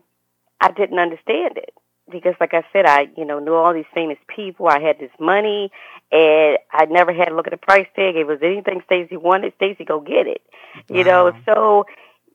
I 0.59 0.71
didn't 0.71 0.99
understand 0.99 1.57
it 1.57 1.73
because 2.11 2.35
like 2.39 2.53
I 2.53 2.63
said, 2.73 2.85
I, 2.85 3.07
you 3.15 3.23
know, 3.23 3.39
knew 3.39 3.53
all 3.53 3.73
these 3.73 3.85
famous 3.93 4.17
people. 4.27 4.67
I 4.67 4.79
had 4.79 4.99
this 4.99 5.11
money 5.19 5.71
and 6.11 6.57
I 6.71 6.85
never 6.85 7.13
had 7.13 7.25
to 7.25 7.35
look 7.35 7.47
at 7.47 7.51
the 7.51 7.57
price 7.57 7.87
tag. 7.95 8.15
If 8.15 8.21
it 8.21 8.27
was 8.27 8.39
anything 8.41 8.81
Stacy 8.85 9.17
wanted, 9.17 9.53
Stacy 9.55 9.85
go 9.85 10.01
get 10.01 10.27
it. 10.27 10.41
You 10.89 11.03
know, 11.03 11.31
so 11.45 11.85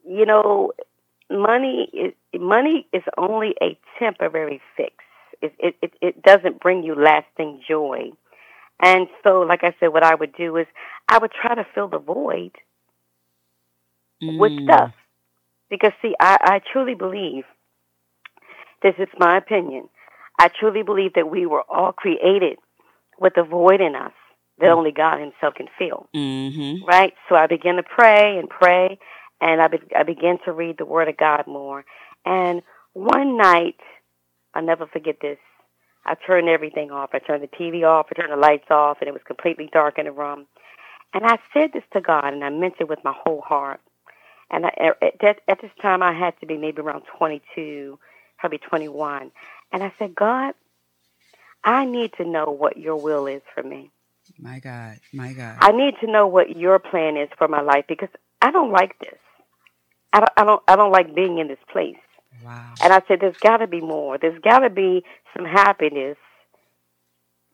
you 0.08 0.24
know, 0.24 0.72
money 1.30 1.88
is 1.92 2.12
money 2.40 2.86
is 2.92 3.02
only 3.18 3.54
a 3.62 3.78
temporary 3.98 4.60
fix. 4.76 4.94
It 5.42 5.54
it 5.58 5.76
it, 5.82 5.92
it 6.00 6.22
doesn't 6.22 6.60
bring 6.60 6.82
you 6.82 6.94
lasting 6.94 7.62
joy. 7.68 8.10
And 8.80 9.08
so, 9.22 9.40
like 9.40 9.64
I 9.64 9.74
said, 9.80 9.88
what 9.88 10.02
I 10.02 10.14
would 10.14 10.34
do 10.34 10.56
is 10.56 10.66
I 11.08 11.18
would 11.18 11.32
try 11.32 11.54
to 11.54 11.66
fill 11.74 11.88
the 11.88 11.98
void 11.98 12.52
with 14.20 14.52
Mm. 14.52 14.64
stuff. 14.64 14.92
Because 15.68 15.92
see, 16.00 16.14
I, 16.20 16.36
I 16.40 16.60
truly 16.72 16.94
believe 16.94 17.44
this 18.82 18.94
is 18.98 19.08
my 19.18 19.36
opinion. 19.36 19.88
I 20.38 20.48
truly 20.48 20.82
believe 20.82 21.14
that 21.14 21.28
we 21.30 21.46
were 21.46 21.62
all 21.68 21.92
created 21.92 22.58
with 23.18 23.36
a 23.36 23.42
void 23.42 23.80
in 23.80 23.96
us 23.96 24.12
that 24.58 24.70
only 24.70 24.92
God 24.92 25.18
Himself 25.18 25.54
can 25.54 25.68
fill. 25.78 26.08
Mhm. 26.14 26.86
Right? 26.86 27.14
So 27.28 27.34
I 27.34 27.46
began 27.46 27.76
to 27.76 27.82
pray 27.82 28.38
and 28.38 28.48
pray, 28.48 28.98
and 29.40 29.60
I, 29.60 29.68
be- 29.68 29.94
I 29.94 30.02
began 30.02 30.38
to 30.44 30.52
read 30.52 30.78
the 30.78 30.84
Word 30.86 31.08
of 31.08 31.16
God 31.16 31.46
more. 31.46 31.84
And 32.24 32.62
one 32.92 33.36
night, 33.36 33.76
I'll 34.54 34.62
never 34.62 34.86
forget 34.86 35.16
this. 35.20 35.38
I 36.04 36.14
turned 36.14 36.48
everything 36.48 36.90
off. 36.92 37.10
I 37.12 37.18
turned 37.18 37.42
the 37.42 37.48
TV 37.48 37.84
off. 37.84 38.06
I 38.10 38.14
turned 38.14 38.32
the 38.32 38.36
lights 38.36 38.70
off, 38.70 38.98
and 39.00 39.08
it 39.08 39.12
was 39.12 39.22
completely 39.26 39.68
dark 39.72 39.98
in 39.98 40.04
the 40.04 40.12
room. 40.12 40.46
And 41.12 41.24
I 41.26 41.38
said 41.52 41.72
this 41.72 41.82
to 41.92 42.00
God, 42.00 42.32
and 42.32 42.44
I 42.44 42.50
meant 42.50 42.74
it 42.78 42.88
with 42.88 43.02
my 43.04 43.12
whole 43.14 43.40
heart. 43.40 43.80
And 44.50 44.66
I, 44.66 44.92
at, 45.02 45.14
that, 45.20 45.40
at 45.48 45.60
this 45.60 45.70
time, 45.82 46.02
I 46.02 46.12
had 46.12 46.38
to 46.40 46.46
be 46.46 46.56
maybe 46.56 46.80
around 46.80 47.02
22, 47.18 47.98
probably 48.38 48.58
21. 48.58 49.30
And 49.72 49.82
I 49.82 49.92
said, 49.98 50.14
God, 50.14 50.54
I 51.64 51.84
need 51.84 52.12
to 52.18 52.24
know 52.24 52.46
what 52.46 52.76
your 52.76 52.96
will 52.96 53.26
is 53.26 53.42
for 53.54 53.62
me. 53.62 53.90
My 54.38 54.60
God. 54.60 54.98
My 55.12 55.32
God. 55.32 55.56
I 55.60 55.72
need 55.72 55.94
to 56.00 56.10
know 56.10 56.26
what 56.26 56.56
your 56.56 56.78
plan 56.78 57.16
is 57.16 57.28
for 57.36 57.48
my 57.48 57.60
life 57.60 57.84
because 57.88 58.08
I 58.40 58.50
don't 58.50 58.70
like 58.70 58.98
this. 59.00 59.18
I 60.12 60.20
don't, 60.20 60.32
I 60.36 60.44
don't, 60.44 60.62
I 60.68 60.76
don't 60.76 60.92
like 60.92 61.14
being 61.14 61.38
in 61.38 61.48
this 61.48 61.58
place. 61.70 61.96
wow. 62.44 62.74
And 62.82 62.92
I 62.92 63.02
said, 63.08 63.20
there's 63.20 63.36
got 63.38 63.58
to 63.58 63.66
be 63.66 63.80
more. 63.80 64.18
There's 64.18 64.40
got 64.40 64.60
to 64.60 64.70
be 64.70 65.04
some 65.36 65.44
happiness 65.44 66.16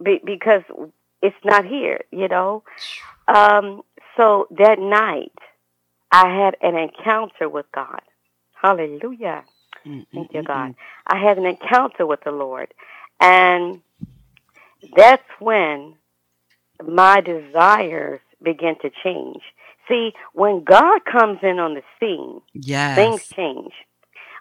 be, 0.02 0.20
because 0.24 0.62
it's 1.22 1.36
not 1.44 1.64
here, 1.64 2.02
you 2.10 2.28
know. 2.28 2.62
Um, 3.28 3.82
so 4.16 4.46
that 4.58 4.78
night, 4.78 5.32
I 6.12 6.28
had 6.28 6.56
an 6.60 6.76
encounter 6.76 7.48
with 7.48 7.66
God. 7.74 8.00
Hallelujah. 8.60 9.44
Mm, 9.86 10.06
Thank 10.14 10.30
mm, 10.30 10.34
you, 10.34 10.42
mm, 10.42 10.46
God. 10.46 10.74
I 11.06 11.18
had 11.18 11.38
an 11.38 11.46
encounter 11.46 12.06
with 12.06 12.20
the 12.24 12.30
Lord. 12.30 12.72
And 13.18 13.80
that's 14.96 15.22
when 15.40 15.94
my 16.86 17.20
desires 17.20 18.20
begin 18.42 18.74
to 18.82 18.90
change. 19.02 19.42
See, 19.88 20.12
when 20.34 20.64
God 20.64 21.00
comes 21.10 21.38
in 21.42 21.58
on 21.58 21.74
the 21.74 21.82
scene, 21.98 22.40
Yes. 22.52 22.94
things 22.96 23.20
change. 23.34 23.72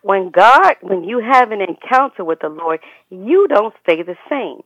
When 0.03 0.29
God, 0.31 0.75
when 0.81 1.03
you 1.03 1.19
have 1.19 1.51
an 1.51 1.61
encounter 1.61 2.23
with 2.23 2.39
the 2.41 2.49
Lord, 2.49 2.79
you 3.09 3.47
don't 3.47 3.73
stay 3.83 4.01
the 4.03 4.17
same. 4.29 4.61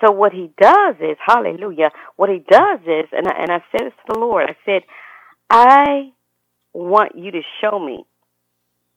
So 0.00 0.10
what 0.10 0.32
he 0.32 0.50
does 0.60 0.96
is, 1.00 1.16
hallelujah, 1.24 1.90
what 2.16 2.30
he 2.30 2.38
does 2.38 2.80
is, 2.86 3.06
and 3.12 3.28
I, 3.28 3.42
and 3.42 3.52
I 3.52 3.62
said 3.70 3.86
this 3.86 3.92
to 4.06 4.14
the 4.14 4.18
Lord, 4.18 4.48
I 4.48 4.56
said, 4.64 4.82
I 5.50 6.12
want 6.72 7.16
you 7.16 7.30
to 7.32 7.42
show 7.60 7.78
me 7.78 8.04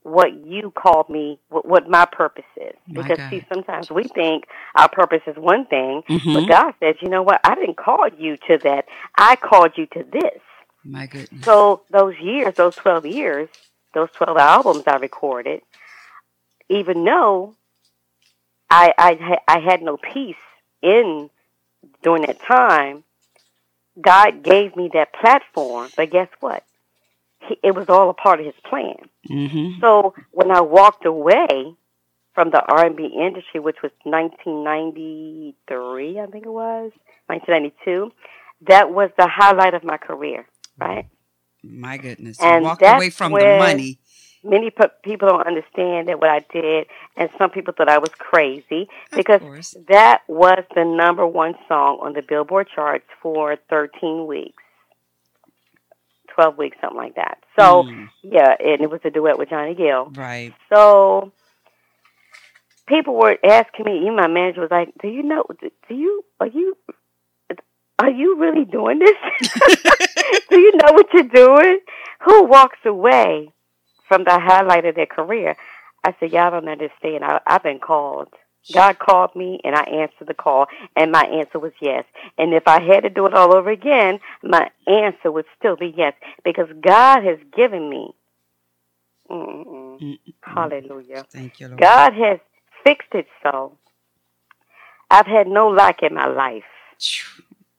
what 0.03 0.33
you 0.45 0.71
called 0.71 1.09
me, 1.09 1.39
what, 1.49 1.65
what 1.65 1.89
my 1.89 2.05
purpose 2.05 2.43
is. 2.57 2.73
My 2.91 3.01
Because 3.03 3.17
God. 3.17 3.29
see, 3.29 3.41
sometimes 3.47 3.89
we 3.89 4.03
think 4.03 4.45
our 4.75 4.89
purpose 4.89 5.21
is 5.27 5.37
one 5.37 5.65
thing, 5.65 6.03
but 6.07 6.43
Mhm. 6.43 6.47
God 6.49 6.73
says, 6.79 6.95
you 7.01 7.09
know 7.09 7.23
what, 7.23 7.39
I 7.43 7.55
didn't 7.55 7.77
call 7.77 8.07
you 8.17 8.37
to 8.47 8.57
that. 8.63 8.85
I 9.17 9.35
called 9.37 9.77
you 9.77 9.85
to 9.87 10.03
this. 10.03 10.41
My 10.83 11.07
goodness. 11.07 11.45
So 11.45 11.83
those 11.89 12.15
years, 12.19 12.53
those 12.55 12.75
12 12.75 13.05
years, 13.05 13.49
those 13.93 14.09
12 14.11 14.37
albums 14.37 14.83
I 14.87 14.97
recorded, 14.97 15.61
even 16.67 17.03
though 17.05 17.55
I, 18.69 18.93
I, 18.97 19.37
I 19.47 19.59
had 19.59 19.81
no 19.81 19.97
peace 19.97 20.35
in 20.81 21.29
during 22.01 22.23
that 22.23 22.41
time, 22.41 23.03
God 24.01 24.43
gave 24.43 24.75
me 24.75 24.89
that 24.93 25.13
platform. 25.13 25.91
But 25.95 26.09
guess 26.11 26.27
what? 26.39 26.63
He, 27.61 27.67
it 27.67 27.75
was 27.75 27.87
all 27.89 28.09
a 28.09 28.13
part 28.13 28.39
of 28.39 28.45
His 28.45 28.55
plan. 28.69 28.95
Mhm. 29.29 29.79
So 29.79 30.13
when 30.31 30.51
I 30.51 30.61
walked 30.61 31.05
away 31.05 31.75
from 32.33 32.49
the 32.49 32.63
R&B 32.67 33.05
industry, 33.05 33.59
which 33.59 33.81
was 33.83 33.91
1993, 34.03 36.19
I 36.19 36.25
think 36.27 36.45
it 36.45 36.49
was 36.49 36.91
1992, 37.27 38.11
that 38.67 38.91
was 38.91 39.09
the 39.17 39.27
highlight 39.27 39.73
of 39.73 39.83
my 39.83 39.97
career. 39.97 40.45
Right? 40.79 41.05
My 41.63 41.97
goodness. 41.97 42.39
And 42.41 42.63
you 42.63 42.69
walked 42.69 42.81
away 42.81 43.09
from 43.09 43.31
the 43.33 43.57
money. 43.59 43.99
Many 44.45 44.71
pe- 44.71 44.89
people 45.03 45.29
don't 45.29 45.47
understand 45.47 46.09
that 46.09 46.19
what 46.19 46.29
I 46.29 46.39
did, 46.51 46.87
and 47.15 47.29
some 47.37 47.49
people 47.49 47.73
thought 47.73 47.87
I 47.87 47.99
was 47.99 48.09
crazy 48.17 48.89
because 49.15 49.39
that 49.87 50.21
was 50.27 50.65
the 50.75 50.83
number 50.83 51.25
one 51.25 51.55
song 51.69 51.99
on 52.01 52.11
the 52.11 52.21
Billboard 52.21 52.67
charts 52.75 53.05
for 53.21 53.55
13 53.69 54.27
weeks, 54.27 54.61
12 56.35 56.57
weeks, 56.57 56.77
something 56.81 56.97
like 56.97 57.15
that. 57.15 57.37
So 57.57 57.83
Mm, 57.83 58.09
yeah, 58.23 58.55
and 58.59 58.81
it 58.81 58.89
was 58.89 59.01
a 59.03 59.09
duet 59.09 59.37
with 59.37 59.49
Johnny 59.49 59.75
Gill. 59.75 60.11
right. 60.15 60.53
So 60.73 61.31
people 62.87 63.15
were 63.15 63.37
asking 63.43 63.85
me. 63.85 63.99
Even 64.01 64.15
my 64.15 64.27
manager 64.27 64.61
was 64.61 64.71
like, 64.71 64.93
"Do 65.01 65.07
you 65.07 65.23
know? 65.23 65.43
Do 65.59 65.95
you 65.95 66.23
are 66.39 66.47
you 66.47 66.77
are 67.99 68.09
you 68.11 68.37
really 68.39 68.65
doing 68.65 68.99
this? 68.99 69.17
do 70.49 70.59
you 70.59 70.71
know 70.77 70.91
what 70.93 71.07
you're 71.13 71.23
doing? 71.23 71.79
Who 72.25 72.43
walks 72.45 72.79
away 72.85 73.51
from 74.07 74.23
the 74.23 74.39
highlight 74.39 74.85
of 74.85 74.95
their 74.95 75.05
career?" 75.05 75.55
I 76.03 76.15
said, 76.19 76.31
"Y'all 76.33 76.51
don't 76.51 76.67
understand. 76.67 77.23
I, 77.23 77.39
I've 77.47 77.63
been 77.63 77.79
called 77.79 78.29
God 78.71 78.99
called 78.99 79.35
me 79.35 79.59
and 79.63 79.75
I 79.75 79.83
answered 79.83 80.27
the 80.27 80.33
call 80.33 80.67
and 80.95 81.11
my 81.11 81.23
answer 81.23 81.59
was 81.59 81.73
yes. 81.81 82.05
And 82.37 82.53
if 82.53 82.63
I 82.67 82.81
had 82.81 83.01
to 83.01 83.09
do 83.09 83.25
it 83.25 83.33
all 83.33 83.53
over 83.53 83.69
again, 83.69 84.19
my 84.41 84.69
answer 84.87 85.31
would 85.31 85.45
still 85.57 85.75
be 85.75 85.93
yes 85.95 86.13
because 86.45 86.67
God 86.81 87.23
has 87.23 87.37
given 87.55 87.89
me. 87.89 88.13
Mm-mm. 89.29 89.99
Mm-mm. 90.01 90.17
Hallelujah. 90.41 91.25
Thank 91.29 91.59
you, 91.59 91.67
Lord. 91.67 91.79
God 91.79 92.13
has 92.13 92.39
fixed 92.83 93.13
it 93.13 93.27
so. 93.41 93.77
I've 95.09 95.27
had 95.27 95.47
no 95.47 95.69
lack 95.69 96.01
in 96.03 96.13
my 96.13 96.27
life. 96.27 96.63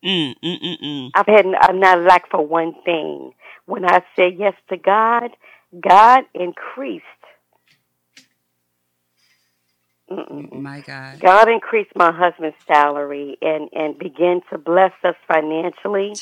Mm, 0.04 0.34
mm, 0.42 0.62
mm, 0.62 0.82
mm. 0.82 1.10
I've 1.14 1.26
had 1.26 1.46
I've 1.60 1.74
not 1.74 2.00
lacked 2.00 2.30
for 2.30 2.46
one 2.46 2.74
thing. 2.84 3.32
When 3.66 3.84
I 3.84 4.02
said 4.14 4.34
yes 4.38 4.54
to 4.68 4.76
God, 4.76 5.30
God 5.80 6.24
increased. 6.34 7.04
Mm-mm-mm. 10.10 10.60
My 10.60 10.80
God. 10.80 11.20
God 11.20 11.48
increased 11.48 11.92
my 11.96 12.12
husband's 12.12 12.56
salary 12.66 13.38
and 13.40 13.68
and 13.72 13.98
began 13.98 14.40
to 14.50 14.58
bless 14.58 14.92
us 15.02 15.14
financially, 15.26 16.14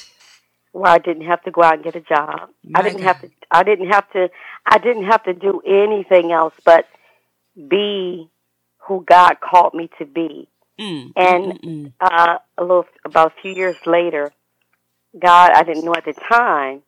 where 0.73 0.93
I 0.93 0.99
didn't 0.99 1.27
have 1.27 1.43
to 1.45 1.51
go 1.51 1.63
out 1.63 1.75
and 1.75 1.85
get 1.85 1.97
a 1.97 2.01
job. 2.01 2.51
My 2.65 2.81
I 2.81 2.83
didn't 2.83 3.03
have 3.03 3.21
to. 3.23 3.31
I 3.51 3.63
didn't 3.65 3.91
have 3.91 4.11
to. 4.13 4.29
I 4.67 4.79
didn't 4.79 5.05
have 5.05 5.25
to 5.25 5.35
do 5.35 5.61
anything 5.67 6.33
else 6.33 6.55
but 6.65 6.87
be 7.57 8.29
who 8.87 9.05
God 9.09 9.37
called 9.41 9.75
me 9.75 9.91
to 9.99 10.07
be. 10.07 10.49
Mm, 10.81 11.13
And- 11.17 11.45
mm, 11.45 11.61
mm, 11.61 11.93
uh, 12.01 12.39
a 12.59 12.63
little 12.63 12.87
about 13.05 13.33
a 13.37 13.41
few 13.43 13.53
years 13.53 13.77
later, 13.87 14.33
God, 15.19 15.53
I 15.55 15.63
didn't 15.63 15.85
know 15.85 15.95
at 15.95 16.05
the 16.05 16.15
time, 16.29 16.83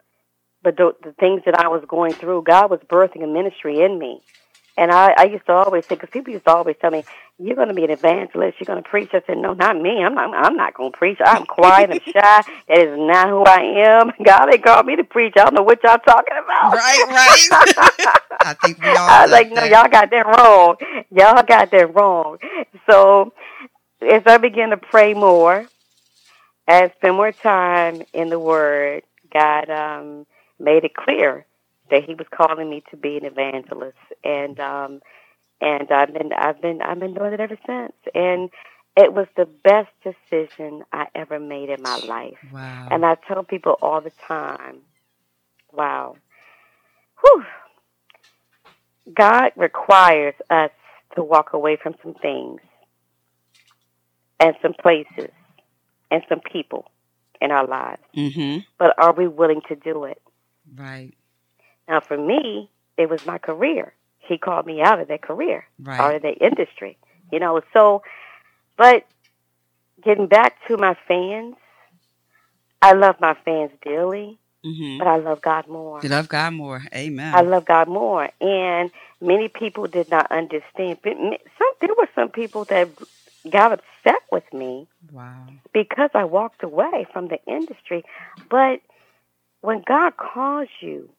but 0.63 0.77
the, 0.77 0.93
the 1.03 1.13
things 1.13 1.43
that 1.47 1.59
I 1.59 1.69
was 1.69 1.85
going 1.87 2.15
through, 2.15 2.43
God 2.43 2.71
was 2.71 2.81
birthing 2.81 3.23
a 3.23 3.27
ministry 3.27 3.81
in 3.81 3.99
me. 3.99 4.23
And 4.77 4.91
I, 4.91 5.15
I 5.17 5.25
used 5.25 5.47
to 5.47 5.53
always 5.53 5.87
say, 5.87 5.95
because 5.95 6.11
people 6.11 6.33
used 6.33 6.47
to 6.47 6.53
always 6.53 6.75
tell 6.81 6.91
me, 6.91 7.05
"You're 7.39 7.55
going 7.55 7.69
to 7.69 7.75
be 7.75 7.85
an 7.85 7.91
evangelist. 7.91 8.59
You're 8.59 8.67
going 8.67 8.83
to 8.83 8.89
preach." 8.89 9.11
I 9.13 9.23
said, 9.27 9.39
"No, 9.39 9.53
not 9.55 9.81
me. 9.81 10.03
I'm 10.03 10.15
not. 10.15 10.35
I'm 10.35 10.57
not 10.57 10.75
going 10.75 10.91
to 10.91 10.99
preach. 10.99 11.19
I'm 11.25 11.47
quiet. 11.47 11.91
I'm 11.91 12.01
shy. 12.01 12.43
That 12.69 12.79
is 12.79 12.99
not 12.99 13.29
who 13.29 13.45
I 13.45 14.01
am. 14.01 14.13
God 14.25 14.53
ain't 14.53 14.65
called 14.65 14.87
me 14.87 14.97
to 14.97 15.05
preach. 15.05 15.35
I 15.37 15.45
don't 15.45 15.55
know 15.55 15.63
what 15.63 15.83
y'all 15.85 15.99
talking 15.99 16.37
about." 16.43 16.75
Right, 16.75 17.05
right. 17.09 18.21
I 18.41 18.55
think 18.55 18.79
we 18.79 18.89
all. 18.89 19.09
I 19.09 19.23
was 19.23 19.31
like, 19.33 19.51
no, 19.53 19.65
y'all 19.65 19.89
got 19.89 20.11
that 20.11 20.27
wrong. 20.27 20.77
Y'all 21.11 21.43
got 21.43 21.71
that 21.71 21.95
wrong. 21.95 22.39
So 22.91 23.33
as 24.03 24.23
I 24.27 24.39
began 24.39 24.71
to 24.71 24.77
pray 24.77 25.15
more 25.15 25.67
and 26.67 26.93
spend 26.97 27.17
more 27.17 27.33
time 27.33 28.03
in 28.13 28.29
the 28.29 28.39
Word, 28.39 29.03
God 29.33 29.71
um, 29.71 30.27
made 30.59 30.85
it 30.85 30.95
clear 30.95 31.47
that 31.91 32.05
He 32.05 32.15
was 32.15 32.27
calling 32.35 32.69
me 32.71 32.83
to 32.91 32.97
be 32.97 33.17
an 33.17 33.25
evangelist, 33.25 33.97
and 34.23 34.59
um, 34.61 35.01
and 35.61 35.91
I've 35.91 36.13
been 36.13 36.33
I've 36.33 36.61
been 36.61 36.83
I've 36.83 37.01
been 37.01 37.15
doing 37.15 37.33
it 37.33 37.41
ever 37.41 37.59
since, 37.67 37.93
and 38.15 38.51
it 38.97 39.13
was 39.13 39.27
the 39.37 39.47
best 39.47 39.91
decision 40.03 40.85
I 40.93 41.07
ever 41.15 41.41
made 41.41 41.69
in 41.69 41.83
my 41.83 41.97
life. 41.97 42.39
Wow. 42.53 42.89
And 42.91 43.05
I 43.05 43.17
tell 43.27 43.43
people 43.43 43.77
all 43.83 44.01
the 44.01 44.13
time, 44.29 44.79
wow, 45.73 46.17
whew, 47.21 47.45
God 49.13 49.51
requires 49.57 50.35
us 50.49 50.71
to 51.17 51.23
walk 51.23 51.53
away 51.53 51.77
from 51.77 51.95
some 52.03 52.15
things 52.15 52.61
and 54.41 54.55
some 54.63 54.75
places 54.75 55.31
and 56.11 56.23
some 56.29 56.41
people 56.41 56.91
in 57.41 57.51
our 57.51 57.67
lives. 57.67 58.01
mm-hmm. 58.17 58.59
But 58.79 58.95
are 58.99 59.13
we 59.13 59.27
willing 59.27 59.61
to 59.69 59.77
do 59.77 60.05
it? 60.05 60.21
Right. 60.75 61.15
Now, 61.89 62.01
for 62.01 62.17
me, 62.17 62.71
it 62.97 63.09
was 63.09 63.25
my 63.27 63.39
career. 63.39 63.93
He 64.19 64.39
called 64.39 64.67
me 64.67 64.81
out 64.83 65.01
of 65.01 65.09
that 65.09 65.23
career, 65.23 65.67
out 66.03 66.15
of 66.15 66.23
that 66.23 66.39
industry. 66.41 66.97
You 67.31 67.41
know, 67.41 67.61
so, 67.73 68.03
but 68.77 69.07
getting 70.03 70.27
back 70.27 70.57
to 70.69 70.77
my 70.77 70.97
fans, 71.07 71.57
I 72.81 72.93
love 72.93 73.17
my 73.21 73.35
fans 73.45 73.71
dearly, 73.83 74.39
Mm-hmm. 74.65 74.97
but 74.99 75.07
I 75.07 75.19
love 75.19 75.43
God 75.43 75.69
more. 75.69 76.01
You 76.03 76.09
love 76.09 76.29
God 76.31 76.55
more. 76.55 76.83
Amen. 76.95 77.35
I 77.35 77.43
love 77.43 77.67
God 77.67 77.87
more, 77.87 78.31
and 78.41 78.91
many 79.21 79.49
people 79.49 79.87
did 79.89 80.09
not 80.09 80.33
understand. 80.33 80.99
But 81.03 81.13
Some 81.19 81.73
there 81.83 81.95
were 81.99 82.09
some 82.15 82.31
people 82.31 82.65
that 82.71 82.89
got 83.51 83.73
upset 83.73 84.23
with 84.33 84.51
me 84.55 84.87
wow. 85.13 85.49
because 85.75 86.09
I 86.15 86.25
walked 86.25 86.63
away 86.63 87.07
from 87.13 87.29
the 87.29 87.39
industry. 87.47 88.05
But 88.49 88.81
when 89.61 89.83
God 89.87 90.15
calls 90.17 90.69
you, 90.81 91.11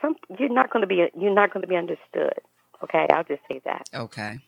some 0.00 0.16
you're 0.38 0.52
not 0.52 0.70
going 0.70 0.82
to 0.82 0.86
be 0.86 1.06
you're 1.18 1.34
not 1.34 1.52
going 1.52 1.62
to 1.62 1.68
be 1.68 1.76
understood. 1.76 2.40
Okay, 2.82 3.06
I'll 3.12 3.24
just 3.24 3.42
say 3.50 3.60
that. 3.64 3.88
Okay. 3.94 4.38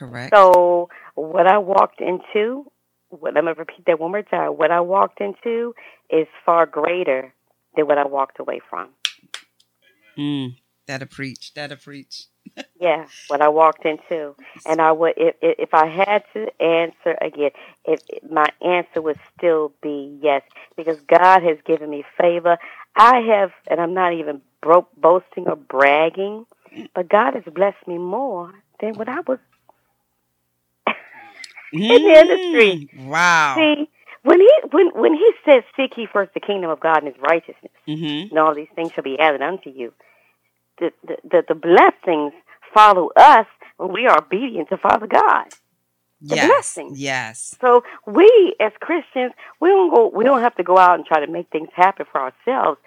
Correct. 0.00 0.34
So 0.34 0.88
what 1.14 1.46
I 1.46 1.58
walked 1.58 2.00
into, 2.00 2.70
what, 3.10 3.34
let 3.34 3.44
me 3.44 3.52
repeat 3.56 3.84
that 3.86 4.00
one 4.00 4.12
more 4.12 4.22
time. 4.22 4.52
What 4.52 4.70
I 4.70 4.80
walked 4.80 5.20
into 5.20 5.74
is 6.08 6.26
far 6.44 6.66
greater 6.66 7.34
than 7.76 7.86
what 7.86 7.98
I 7.98 8.06
walked 8.06 8.40
away 8.40 8.60
from. 8.68 8.90
Mm. 10.16 10.56
That'll 10.86 11.06
preach. 11.08 11.54
That'll 11.54 11.76
preach. 11.76 12.24
Yeah, 12.80 13.04
what 13.28 13.42
I 13.42 13.50
walked 13.50 13.84
into, 13.84 14.34
and 14.64 14.80
I 14.80 14.90
would 14.90 15.12
if 15.18 15.34
if 15.42 15.56
if 15.58 15.74
I 15.74 15.86
had 15.86 16.22
to 16.32 16.46
answer 16.62 17.14
again, 17.20 17.50
if 17.84 18.00
my 18.28 18.46
answer 18.64 19.02
would 19.02 19.20
still 19.36 19.74
be 19.82 20.18
yes, 20.22 20.40
because 20.78 20.98
God 21.02 21.42
has 21.42 21.58
given 21.66 21.90
me 21.90 22.04
favor. 22.18 22.56
I 22.96 23.20
have, 23.20 23.50
and 23.68 23.80
I'm 23.80 23.92
not 23.92 24.14
even 24.14 24.40
bro- 24.62 24.88
boasting 24.96 25.46
or 25.48 25.56
bragging, 25.56 26.46
but 26.94 27.08
God 27.08 27.34
has 27.34 27.44
blessed 27.52 27.86
me 27.86 27.98
more 27.98 28.52
than 28.80 28.94
when 28.96 29.08
I 29.08 29.20
was. 29.26 29.38
In 31.72 31.88
the 31.88 31.96
industry. 31.96 32.88
Mm. 32.96 33.06
Wow. 33.08 33.54
See, 33.56 33.88
when 34.22 34.40
he 34.40 34.50
when 34.70 34.90
when 34.94 35.14
he 35.14 35.32
says, 35.44 35.62
"Seek 35.76 35.96
ye 35.96 36.06
first 36.12 36.34
the 36.34 36.40
kingdom 36.40 36.70
of 36.70 36.80
God 36.80 36.98
and 37.02 37.06
His 37.14 37.22
righteousness," 37.22 37.72
Mm-hmm. 37.88 38.30
and 38.30 38.38
all 38.38 38.54
these 38.54 38.68
things 38.74 38.92
shall 38.92 39.04
be 39.04 39.18
added 39.18 39.40
unto 39.42 39.70
you. 39.70 39.92
The 40.78 40.90
the 41.06 41.16
the, 41.24 41.44
the 41.48 41.54
blessings 41.54 42.32
follow 42.74 43.10
us 43.16 43.46
when 43.76 43.92
we 43.92 44.06
are 44.06 44.18
obedient 44.18 44.68
to 44.70 44.76
Father 44.76 45.06
God. 45.06 45.46
The 46.22 46.36
Yes. 46.36 46.48
blessing. 46.48 46.92
Yes. 46.96 47.56
So 47.62 47.82
we 48.06 48.54
as 48.60 48.72
Christians, 48.80 49.32
we 49.60 49.68
don't 49.70 49.94
go 49.94 50.10
we 50.14 50.24
don't 50.24 50.42
have 50.42 50.54
to 50.56 50.62
go 50.62 50.76
out 50.76 50.96
and 50.96 51.06
try 51.06 51.24
to 51.24 51.30
make 51.32 51.48
things 51.50 51.70
happen 51.74 52.04
for 52.10 52.20
ourselves. 52.20 52.78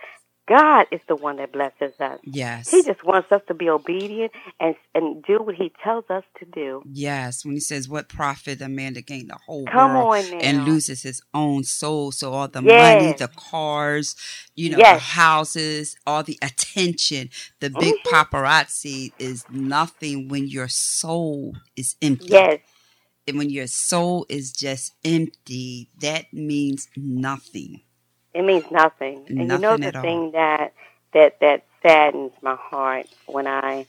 God 0.47 0.87
is 0.91 1.01
the 1.07 1.15
one 1.15 1.37
that 1.37 1.53
blesses 1.53 1.93
us. 1.99 2.19
Yes. 2.23 2.69
He 2.69 2.83
just 2.83 3.03
wants 3.05 3.31
us 3.31 3.41
to 3.47 3.53
be 3.53 3.69
obedient 3.69 4.31
and 4.59 4.75
and 4.95 5.23
do 5.23 5.41
what 5.41 5.55
he 5.55 5.71
tells 5.83 6.05
us 6.09 6.23
to 6.39 6.45
do. 6.45 6.83
Yes, 6.85 7.45
when 7.45 7.55
he 7.55 7.61
says, 7.61 7.89
"What 7.89 8.09
profit 8.09 8.61
a 8.61 8.69
man 8.69 8.95
to 8.95 9.01
gain 9.01 9.27
the 9.27 9.35
whole 9.37 9.65
Come 9.67 9.93
world 9.93 10.15
and 10.41 10.65
loses 10.65 11.03
his 11.03 11.21
own 11.33 11.63
soul?" 11.63 12.11
So 12.11 12.33
all 12.33 12.47
the 12.49 12.61
money, 12.61 13.13
the 13.13 13.29
cars, 13.29 14.15
you 14.55 14.69
know, 14.69 14.79
Yes. 14.79 14.99
the 14.99 14.99
houses, 15.03 15.97
all 16.07 16.23
the 16.23 16.39
attention, 16.41 17.29
the 17.61 17.69
big 17.69 17.95
Mhm. 17.95 18.03
paparazzi 18.03 19.13
is 19.19 19.45
nothing 19.49 20.29
when 20.29 20.47
your 20.47 20.67
soul 20.69 21.55
is 21.75 21.95
empty. 22.01 22.33
Yes. 22.33 22.59
And 23.27 23.37
when 23.37 23.49
your 23.49 23.67
soul 23.67 24.25
is 24.29 24.51
just 24.53 24.93
empty, 25.05 25.89
that 25.99 26.33
means 26.33 26.89
nothing. 26.97 27.81
It 28.33 28.43
means 28.43 28.65
nothing. 28.71 29.25
And 29.29 29.49
you 29.49 29.57
know 29.59 29.77
the 29.77 29.87
at 29.87 29.95
all. 29.95 30.01
thing 30.01 30.31
that 30.33 30.73
that 31.13 31.39
that 31.41 31.63
saddens 31.85 32.31
my 32.41 32.55
heart 32.59 33.07
when 33.27 33.47
I 33.47 33.85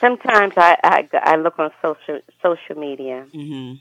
sometimes 0.00 0.54
I 0.56 0.76
I, 0.82 1.08
I 1.22 1.36
look 1.36 1.58
on 1.58 1.70
social 1.82 2.20
social 2.42 2.76
media 2.76 3.26
hmm 3.32 3.74